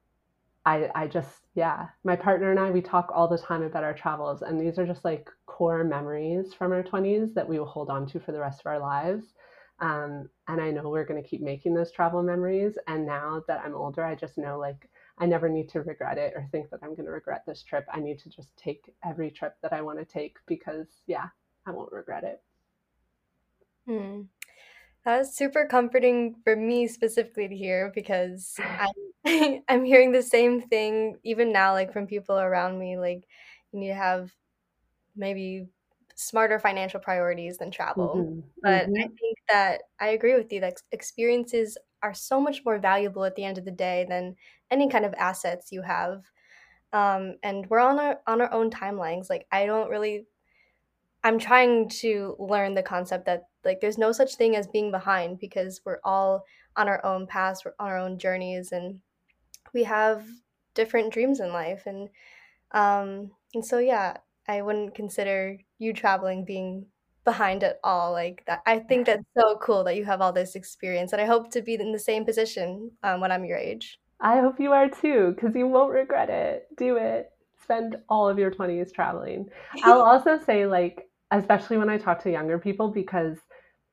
I, 0.66 0.90
I 0.94 1.06
just, 1.06 1.42
yeah, 1.54 1.86
my 2.04 2.16
partner 2.16 2.50
and 2.50 2.58
I, 2.58 2.70
we 2.70 2.80
talk 2.80 3.10
all 3.14 3.28
the 3.28 3.38
time 3.38 3.62
about 3.62 3.84
our 3.84 3.94
travels. 3.94 4.42
And 4.42 4.60
these 4.60 4.78
are 4.78 4.86
just 4.86 5.04
like 5.04 5.30
core 5.46 5.84
memories 5.84 6.52
from 6.54 6.72
our 6.72 6.82
20s 6.82 7.34
that 7.34 7.48
we 7.48 7.58
will 7.58 7.66
hold 7.66 7.90
on 7.90 8.06
to 8.06 8.20
for 8.20 8.32
the 8.32 8.40
rest 8.40 8.60
of 8.60 8.66
our 8.66 8.78
lives. 8.78 9.34
Um, 9.80 10.28
and 10.48 10.60
I 10.60 10.70
know 10.70 10.88
we're 10.88 11.04
going 11.04 11.22
to 11.22 11.28
keep 11.28 11.40
making 11.40 11.74
those 11.74 11.92
travel 11.92 12.22
memories. 12.22 12.76
And 12.88 13.06
now 13.06 13.44
that 13.46 13.62
I'm 13.64 13.74
older, 13.74 14.04
I 14.04 14.14
just 14.14 14.38
know 14.38 14.58
like 14.58 14.88
I 15.20 15.26
never 15.26 15.48
need 15.48 15.68
to 15.70 15.82
regret 15.82 16.18
it 16.18 16.32
or 16.36 16.46
think 16.50 16.70
that 16.70 16.80
I'm 16.82 16.94
going 16.94 17.06
to 17.06 17.12
regret 17.12 17.44
this 17.46 17.62
trip. 17.62 17.86
I 17.92 18.00
need 18.00 18.18
to 18.20 18.28
just 18.28 18.56
take 18.56 18.94
every 19.04 19.30
trip 19.30 19.56
that 19.62 19.72
I 19.72 19.82
want 19.82 19.98
to 19.98 20.04
take 20.04 20.36
because, 20.46 20.86
yeah, 21.06 21.26
I 21.66 21.70
won't 21.70 21.92
regret 21.92 22.24
it. 22.24 22.42
Hmm. 23.86 24.22
That 25.04 25.20
is 25.20 25.34
super 25.34 25.66
comforting 25.66 26.36
for 26.44 26.54
me 26.54 26.86
specifically 26.86 27.48
to 27.48 27.56
hear 27.56 27.90
because 27.94 28.56
I'm 28.80 29.08
I'm 29.68 29.84
hearing 29.84 30.12
the 30.12 30.22
same 30.22 30.60
thing 30.60 31.18
even 31.24 31.52
now, 31.52 31.72
like 31.72 31.92
from 31.92 32.06
people 32.06 32.38
around 32.38 32.78
me. 32.78 32.98
Like 32.98 33.26
you 33.72 33.80
need 33.80 33.88
to 33.88 33.94
have 33.94 34.30
maybe 35.16 35.68
smarter 36.14 36.58
financial 36.58 37.00
priorities 37.00 37.58
than 37.58 37.70
travel. 37.70 38.14
Mm-hmm. 38.16 38.40
But 38.62 38.86
mm-hmm. 38.86 38.96
I 38.96 39.06
think 39.06 39.38
that 39.50 39.82
I 40.00 40.08
agree 40.08 40.34
with 40.34 40.52
you 40.52 40.60
that 40.60 40.82
experiences 40.92 41.78
are 42.02 42.14
so 42.14 42.40
much 42.40 42.64
more 42.64 42.78
valuable 42.78 43.24
at 43.24 43.34
the 43.36 43.44
end 43.44 43.58
of 43.58 43.64
the 43.64 43.70
day 43.70 44.06
than 44.08 44.36
any 44.70 44.88
kind 44.88 45.04
of 45.04 45.14
assets 45.14 45.72
you 45.72 45.82
have. 45.82 46.24
Um, 46.92 47.36
and 47.42 47.68
we're 47.68 47.80
on 47.80 47.98
our 47.98 48.20
on 48.26 48.40
our 48.40 48.52
own 48.52 48.70
timelines. 48.70 49.28
Like 49.28 49.46
I 49.52 49.66
don't 49.66 49.90
really 49.90 50.26
I'm 51.24 51.38
trying 51.38 51.88
to 52.00 52.36
learn 52.38 52.74
the 52.74 52.82
concept 52.82 53.26
that 53.26 53.48
like 53.64 53.80
there's 53.80 53.98
no 53.98 54.12
such 54.12 54.36
thing 54.36 54.56
as 54.56 54.66
being 54.66 54.90
behind 54.90 55.38
because 55.38 55.80
we're 55.84 56.00
all 56.04 56.44
on 56.76 56.88
our 56.88 57.04
own 57.04 57.26
paths, 57.26 57.64
we're 57.64 57.74
on 57.78 57.88
our 57.88 57.98
own 57.98 58.18
journeys 58.18 58.72
and 58.72 59.00
we 59.74 59.84
have 59.84 60.24
different 60.74 61.12
dreams 61.12 61.40
in 61.40 61.52
life 61.52 61.86
and 61.86 62.08
um 62.72 63.30
and 63.54 63.64
so 63.64 63.78
yeah, 63.78 64.18
I 64.46 64.62
wouldn't 64.62 64.94
consider 64.94 65.58
you 65.78 65.92
traveling 65.92 66.44
being 66.44 66.86
behind 67.24 67.62
it 67.62 67.78
all 67.84 68.12
like 68.12 68.42
that 68.46 68.62
i 68.66 68.78
think 68.78 69.06
that's 69.06 69.24
so 69.36 69.58
cool 69.62 69.84
that 69.84 69.96
you 69.96 70.04
have 70.04 70.20
all 70.20 70.32
this 70.32 70.54
experience 70.54 71.12
and 71.12 71.20
i 71.20 71.24
hope 71.24 71.50
to 71.50 71.60
be 71.60 71.74
in 71.74 71.92
the 71.92 71.98
same 71.98 72.24
position 72.24 72.90
um, 73.02 73.20
when 73.20 73.30
i'm 73.30 73.44
your 73.44 73.58
age. 73.58 73.98
I 74.20 74.40
hope 74.40 74.58
you 74.58 74.72
are 74.72 74.88
too 74.88 75.32
because 75.34 75.54
you 75.54 75.68
won't 75.68 75.92
regret 75.92 76.28
it. 76.28 76.66
Do 76.76 76.96
it. 76.96 77.30
Spend 77.62 77.96
all 78.08 78.28
of 78.28 78.38
your 78.38 78.50
20s 78.50 78.92
traveling. 78.92 79.48
I'll 79.84 80.02
also 80.12 80.38
say 80.44 80.66
like 80.66 81.08
especially 81.30 81.76
when 81.76 81.90
i 81.90 81.98
talk 81.98 82.22
to 82.22 82.30
younger 82.30 82.58
people 82.58 82.88
because 82.88 83.36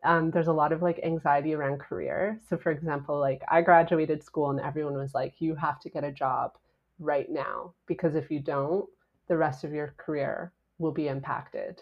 um, 0.03 0.31
there's 0.31 0.47
a 0.47 0.53
lot 0.53 0.71
of 0.71 0.81
like 0.81 0.99
anxiety 1.03 1.53
around 1.53 1.79
career. 1.79 2.39
So 2.49 2.57
for 2.57 2.71
example 2.71 3.19
like 3.19 3.41
i 3.49 3.61
graduated 3.61 4.23
school 4.23 4.49
and 4.49 4.59
everyone 4.59 4.97
was 4.97 5.13
like 5.13 5.35
you 5.39 5.55
have 5.55 5.79
to 5.81 5.89
get 5.89 6.03
a 6.03 6.11
job 6.11 6.51
right 6.99 7.29
now 7.29 7.73
because 7.87 8.15
if 8.15 8.31
you 8.31 8.39
don't 8.39 8.85
the 9.27 9.37
rest 9.37 9.63
of 9.63 9.73
your 9.73 9.93
career 9.97 10.53
will 10.77 10.91
be 10.91 11.07
impacted. 11.07 11.81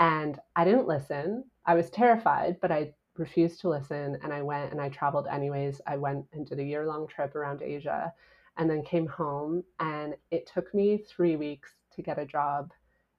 And 0.00 0.40
I 0.56 0.64
didn't 0.64 0.88
listen. 0.88 1.44
I 1.66 1.74
was 1.74 1.90
terrified, 1.90 2.58
but 2.62 2.72
I 2.72 2.94
refused 3.18 3.60
to 3.62 3.70
listen. 3.70 4.18
And 4.24 4.32
I 4.32 4.42
went 4.42 4.72
and 4.72 4.80
I 4.82 4.90
traveled 4.90 5.28
anyways. 5.28 5.80
I 5.86 5.98
went 5.98 6.26
and 6.34 6.46
did 6.48 6.60
a 6.60 6.64
year 6.64 6.86
long 6.86 7.08
trip 7.08 7.36
around 7.36 7.62
Asia 7.62 8.12
and 8.58 8.70
then 8.70 8.84
came 8.84 9.08
home. 9.08 9.64
And 9.80 10.16
it 10.32 10.50
took 10.52 10.74
me 10.74 10.98
three 10.98 11.36
weeks 11.36 11.72
to 11.96 12.02
get 12.02 12.18
a 12.18 12.26
job. 12.26 12.72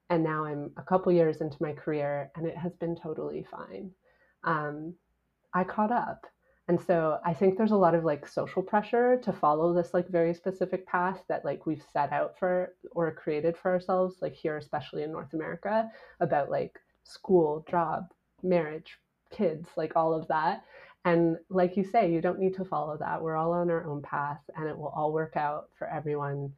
And 0.09 0.23
now 0.23 0.45
I'm 0.45 0.71
a 0.77 0.83
couple 0.83 1.13
years 1.13 1.41
into 1.41 1.57
my 1.61 1.73
career 1.73 2.31
and 2.35 2.47
it 2.47 2.57
has 2.57 2.73
been 2.75 2.97
totally 2.97 3.47
fine. 3.51 3.91
Um, 4.43 4.95
I 5.53 5.63
caught 5.65 5.91
up. 5.93 6.25
And 6.67 6.79
so 6.79 7.19
I 7.25 7.33
think 7.33 7.57
there's 7.57 7.71
a 7.71 7.75
lot 7.75 7.95
of 7.95 8.03
like 8.03 8.27
social 8.27 8.61
pressure 8.61 9.19
to 9.23 9.33
follow 9.33 9.73
this 9.73 9.93
like 9.93 10.07
very 10.07 10.33
specific 10.33 10.85
path 10.87 11.19
that 11.27 11.43
like 11.43 11.65
we've 11.65 11.83
set 11.91 12.13
out 12.13 12.37
for 12.37 12.75
or 12.91 13.11
created 13.11 13.57
for 13.57 13.71
ourselves, 13.71 14.17
like 14.21 14.33
here, 14.33 14.57
especially 14.57 15.03
in 15.03 15.11
North 15.11 15.33
America, 15.33 15.89
about 16.19 16.49
like 16.49 16.79
school, 17.03 17.65
job, 17.69 18.05
marriage, 18.43 18.97
kids, 19.31 19.69
like 19.75 19.95
all 19.95 20.13
of 20.13 20.27
that. 20.27 20.63
And 21.03 21.37
like 21.49 21.75
you 21.75 21.83
say, 21.83 22.11
you 22.11 22.21
don't 22.21 22.39
need 22.39 22.53
to 22.55 22.65
follow 22.65 22.95
that. 22.97 23.21
We're 23.21 23.35
all 23.35 23.53
on 23.53 23.71
our 23.71 23.85
own 23.85 24.01
path 24.01 24.41
and 24.55 24.69
it 24.69 24.77
will 24.77 24.93
all 24.95 25.11
work 25.11 25.35
out 25.35 25.69
for 25.77 25.87
everyone 25.87 26.53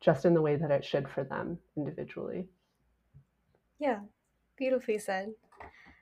just 0.00 0.24
in 0.24 0.32
the 0.32 0.42
way 0.42 0.56
that 0.56 0.70
it 0.70 0.84
should 0.84 1.08
for 1.08 1.24
them 1.24 1.58
individually. 1.76 2.46
Yeah, 3.78 4.00
beautifully 4.56 4.98
said. 4.98 5.34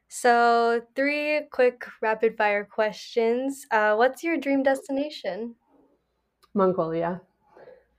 So, 0.08 0.82
three 0.96 1.42
quick 1.52 1.84
rapid 2.00 2.36
fire 2.36 2.64
questions. 2.64 3.66
Uh, 3.70 3.94
what's 3.94 4.24
your 4.24 4.38
dream 4.38 4.62
destination? 4.62 5.54
Mongolia. 6.54 7.20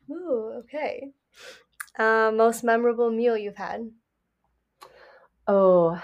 Ooh, 0.09 0.53
okay. 0.59 1.11
Uh, 1.97 2.31
most 2.33 2.63
memorable 2.63 3.11
meal 3.11 3.37
you've 3.37 3.57
had? 3.57 3.91
Oh, 5.47 6.01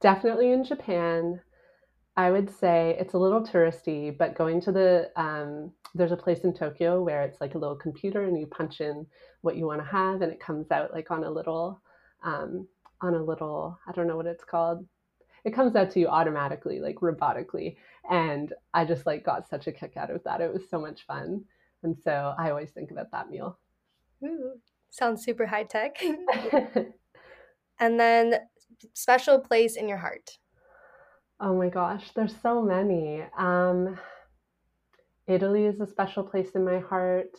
definitely 0.00 0.50
in 0.50 0.64
Japan. 0.64 1.40
I 2.16 2.32
would 2.32 2.50
say 2.50 2.96
it's 2.98 3.14
a 3.14 3.18
little 3.18 3.42
touristy, 3.42 4.16
but 4.16 4.34
going 4.34 4.60
to 4.62 4.72
the 4.72 5.12
um, 5.14 5.72
there's 5.94 6.12
a 6.12 6.16
place 6.16 6.40
in 6.40 6.52
Tokyo 6.52 7.00
where 7.02 7.22
it's 7.22 7.40
like 7.40 7.54
a 7.54 7.58
little 7.58 7.76
computer 7.76 8.24
and 8.24 8.38
you 8.38 8.46
punch 8.46 8.80
in 8.80 9.06
what 9.42 9.56
you 9.56 9.66
want 9.66 9.80
to 9.80 9.86
have 9.86 10.20
and 10.22 10.32
it 10.32 10.40
comes 10.40 10.70
out 10.72 10.92
like 10.92 11.12
on 11.12 11.22
a 11.22 11.30
little 11.30 11.80
um, 12.24 12.66
on 13.00 13.14
a 13.14 13.22
little 13.22 13.78
I 13.86 13.92
don't 13.92 14.08
know 14.08 14.16
what 14.16 14.26
it's 14.26 14.44
called 14.44 14.84
it 15.44 15.54
comes 15.54 15.76
out 15.76 15.90
to 15.92 16.00
you 16.00 16.08
automatically, 16.08 16.80
like 16.80 16.96
robotically. 16.96 17.76
And 18.10 18.52
I 18.74 18.84
just 18.84 19.06
like 19.06 19.24
got 19.24 19.48
such 19.48 19.66
a 19.66 19.72
kick 19.72 19.96
out 19.96 20.10
of 20.10 20.22
that. 20.24 20.40
It 20.40 20.52
was 20.52 20.68
so 20.68 20.80
much 20.80 21.06
fun. 21.06 21.44
And 21.82 21.96
so 21.96 22.34
I 22.38 22.50
always 22.50 22.70
think 22.70 22.90
about 22.90 23.10
that 23.12 23.30
meal. 23.30 23.58
Ooh, 24.24 24.54
sounds 24.90 25.24
super 25.24 25.46
high 25.46 25.64
tech. 25.64 26.02
and 27.80 28.00
then 28.00 28.34
special 28.94 29.38
place 29.38 29.76
in 29.76 29.88
your 29.88 29.98
heart. 29.98 30.38
Oh 31.40 31.56
my 31.56 31.68
gosh, 31.68 32.10
there's 32.14 32.34
so 32.42 32.60
many. 32.60 33.22
Um, 33.38 33.96
Italy 35.28 35.66
is 35.66 35.80
a 35.80 35.86
special 35.86 36.24
place 36.24 36.50
in 36.54 36.64
my 36.64 36.80
heart. 36.80 37.38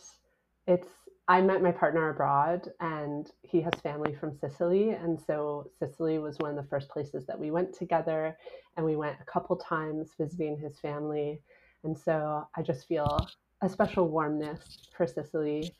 It's 0.66 0.88
I 1.30 1.40
met 1.40 1.62
my 1.62 1.70
partner 1.70 2.08
abroad 2.08 2.72
and 2.80 3.30
he 3.42 3.60
has 3.60 3.80
family 3.84 4.16
from 4.16 4.34
Sicily. 4.34 4.90
And 4.90 5.16
so 5.16 5.70
Sicily 5.78 6.18
was 6.18 6.36
one 6.40 6.50
of 6.50 6.56
the 6.56 6.68
first 6.68 6.88
places 6.88 7.24
that 7.26 7.38
we 7.38 7.52
went 7.52 7.72
together. 7.72 8.36
And 8.76 8.84
we 8.84 8.96
went 8.96 9.16
a 9.20 9.30
couple 9.30 9.54
times 9.54 10.10
visiting 10.18 10.58
his 10.58 10.80
family. 10.80 11.40
And 11.84 11.96
so 11.96 12.48
I 12.56 12.62
just 12.62 12.88
feel 12.88 13.30
a 13.62 13.68
special 13.68 14.08
warmness 14.08 14.58
for 14.90 15.06
Sicily 15.06 15.72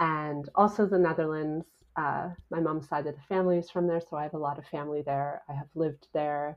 and 0.00 0.48
also 0.54 0.86
the 0.86 0.98
Netherlands. 0.98 1.66
Uh, 1.96 2.30
my 2.50 2.60
mom's 2.60 2.88
side 2.88 3.06
of 3.06 3.14
the 3.14 3.20
family 3.28 3.58
is 3.58 3.68
from 3.68 3.86
there, 3.86 4.00
so 4.00 4.16
I 4.16 4.22
have 4.22 4.32
a 4.32 4.38
lot 4.38 4.58
of 4.58 4.66
family 4.68 5.02
there. 5.02 5.42
I 5.50 5.52
have 5.52 5.68
lived 5.74 6.08
there. 6.14 6.56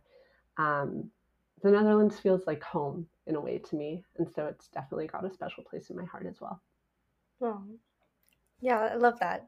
Um, 0.56 1.12
the 1.64 1.72
Netherlands 1.72 2.18
feels 2.18 2.48
like 2.48 2.64
home 2.64 3.08
in 3.26 3.36
a 3.36 3.42
way 3.42 3.58
to 3.58 3.76
me, 3.76 4.06
and 4.18 4.32
so 4.34 4.46
it's 4.46 4.70
definitely 4.70 5.08
got 5.08 5.26
a 5.26 5.34
special 5.34 5.66
place 5.66 5.90
in 5.90 5.98
my 5.98 6.06
heart 6.06 6.26
as 6.26 6.40
well. 6.40 6.62
Oh, 7.42 7.62
yeah, 8.62 8.80
I 8.80 8.96
love 8.96 9.20
that. 9.20 9.48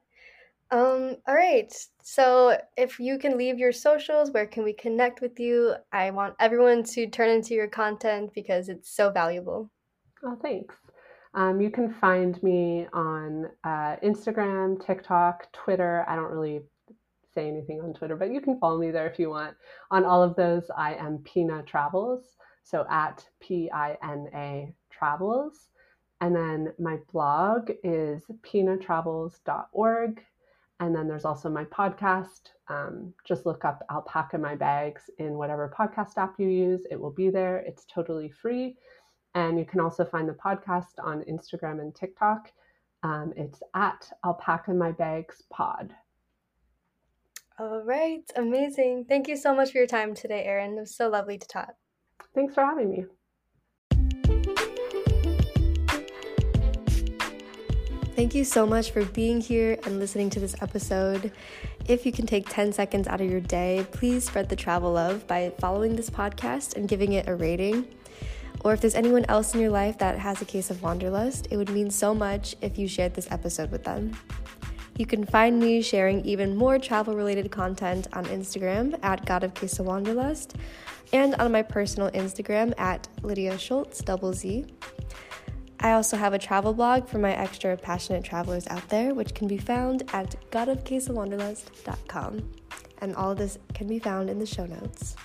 Um, 0.72 1.16
all 1.28 1.36
right. 1.36 1.74
So 2.04 2.58
if 2.78 3.00
you 3.00 3.18
can 3.18 3.38
leave 3.38 3.58
your 3.58 3.72
socials, 3.72 4.32
where 4.32 4.46
can 4.46 4.64
we 4.64 4.74
connect 4.74 5.20
with 5.20 5.40
you? 5.40 5.76
I 5.92 6.12
want 6.12 6.36
everyone 6.40 6.84
to 6.84 7.08
turn 7.08 7.30
into 7.30 7.56
your 7.56 7.68
content 7.68 8.32
because 8.36 8.70
it's 8.70 8.92
so 8.96 9.10
valuable. 9.10 9.72
Oh, 10.24 10.38
thanks. 10.42 10.76
Um, 11.34 11.62
you 11.62 11.70
can 11.70 11.94
find 11.94 12.42
me 12.44 12.88
on 12.94 13.48
uh, 13.64 13.96
Instagram, 14.04 14.84
TikTok, 14.86 15.52
Twitter. 15.54 16.06
I 16.08 16.16
don't 16.16 16.32
really 16.32 16.62
say 17.34 17.48
anything 17.48 17.82
on 17.82 17.94
Twitter, 17.94 18.16
but 18.16 18.32
you 18.32 18.42
can 18.42 18.60
follow 18.60 18.80
me 18.80 18.92
there 18.92 19.08
if 19.08 19.20
you 19.20 19.30
want. 19.30 19.56
On 19.92 20.06
all 20.06 20.24
of 20.24 20.36
those, 20.36 20.70
I 20.76 20.96
am 20.96 21.20
Pina 21.20 21.64
Travels. 21.64 22.36
So 22.64 22.86
at 22.90 23.26
P 23.40 23.70
I 23.72 23.98
N 24.04 24.28
A 24.36 24.74
Travels. 24.92 25.70
And 26.22 26.36
then 26.36 26.74
my 26.78 26.98
blog 27.12 27.72
is 27.84 28.24
pinatravels.org. 28.42 30.22
And 30.82 30.96
then 30.96 31.08
there's 31.08 31.26
also 31.26 31.50
my 31.50 31.66
podcast. 31.66 32.52
Um, 32.70 33.14
just 33.26 33.46
look 33.46 33.66
up 33.66 33.86
Alpaca 33.92 34.38
My 34.38 34.56
Bags 34.56 35.10
in 35.18 35.34
whatever 35.34 35.74
podcast 35.78 36.18
app 36.18 36.36
you 36.40 36.48
use. 36.48 36.86
It 36.90 37.00
will 37.00 37.12
be 37.12 37.30
there. 37.30 37.58
It's 37.58 37.86
totally 37.86 38.30
free. 38.30 38.78
And 39.36 39.60
you 39.60 39.66
can 39.66 39.80
also 39.80 40.06
find 40.06 40.28
the 40.28 40.34
podcast 40.34 40.94
on 41.04 41.24
Instagram 41.24 41.82
and 41.82 41.94
TikTok. 41.94 42.52
Um, 43.04 43.34
it's 43.38 43.62
at 43.76 44.12
Alpaca 44.26 44.74
My 44.74 44.92
Bags 44.92 45.44
Pod. 45.50 45.94
All 47.60 47.84
right, 47.84 48.24
amazing. 48.38 49.06
Thank 49.10 49.28
you 49.28 49.36
so 49.36 49.54
much 49.54 49.72
for 49.72 49.80
your 49.80 49.88
time 49.88 50.16
today, 50.16 50.44
Erin. 50.46 50.78
It 50.78 50.82
was 50.82 50.96
so 50.96 51.10
lovely 51.10 51.38
to 51.38 51.48
talk. 51.48 51.74
Thanks 52.34 52.54
for 52.54 52.64
having 52.64 52.90
me. 52.90 53.06
Thank 58.20 58.36
you 58.36 58.44
so 58.44 58.66
much 58.66 58.92
for 58.92 59.06
being 59.06 59.40
here 59.40 59.80
and 59.86 59.98
listening 59.98 60.30
to 60.32 60.42
this 60.42 60.54
episode. 60.62 61.32
If 61.88 62.06
you 62.06 62.12
can 62.12 62.26
take 62.26 62.50
10 62.50 62.74
seconds 62.74 63.08
out 63.08 63.22
of 63.22 63.32
your 63.32 63.40
day, 63.40 63.88
please 63.94 64.26
spread 64.26 64.50
the 64.50 64.58
travel 64.58 64.92
love 64.92 65.26
by 65.26 65.54
following 65.58 65.96
this 65.96 66.10
podcast 66.10 66.76
and 66.76 66.86
giving 66.86 67.14
it 67.14 67.30
a 67.30 67.36
rating. 67.36 67.88
Or 68.60 68.74
if 68.74 68.82
there's 68.82 68.96
anyone 68.96 69.24
else 69.30 69.54
in 69.54 69.62
your 69.62 69.70
life 69.70 70.00
that 70.00 70.20
has 70.20 70.42
a 70.42 70.46
case 70.46 70.70
of 70.70 70.84
wanderlust, 70.84 71.48
it 71.50 71.56
would 71.56 71.70
mean 71.70 71.90
so 71.90 72.14
much 72.14 72.58
if 72.60 72.78
you 72.78 72.90
shared 72.90 73.14
this 73.14 73.32
episode 73.32 73.72
with 73.72 73.86
them. 73.86 74.12
You 74.98 75.06
can 75.06 75.26
find 75.26 75.58
me 75.58 75.82
sharing 75.82 76.20
even 76.26 76.58
more 76.58 76.78
travel 76.78 77.16
related 77.16 77.50
content 77.52 78.10
on 78.12 78.26
Instagram 78.26 79.00
at 79.02 79.26
Gotta 79.26 79.48
Case 79.48 79.80
of 79.80 79.86
Wanderlust 79.86 80.58
and 81.14 81.36
on 81.36 81.54
my 81.54 81.62
personal 81.62 82.12
Instagram 82.12 82.78
at 82.78 83.08
Lydia 83.24 83.58
Schultz, 83.58 84.02
double 84.02 84.34
Z. 84.34 84.66
I 85.82 85.94
also 85.94 86.18
have 86.18 86.34
a 86.34 86.40
travel 86.40 86.74
blog 86.74 87.08
for 87.08 87.20
my 87.20 87.34
extra 87.34 87.78
passionate 87.78 88.26
travelers 88.26 88.68
out 88.68 88.90
there, 88.90 89.14
which 89.14 89.34
can 89.34 89.48
be 89.48 89.58
found 89.58 90.04
at 90.14 90.36
gottacaseofwanderlust.com. 90.52 92.52
And 93.02 93.16
all 93.16 93.32
of 93.32 93.38
this 93.38 93.58
can 93.74 93.88
be 93.88 94.00
found 94.00 94.30
in 94.30 94.40
the 94.40 94.46
show 94.46 94.66
notes. 94.66 95.16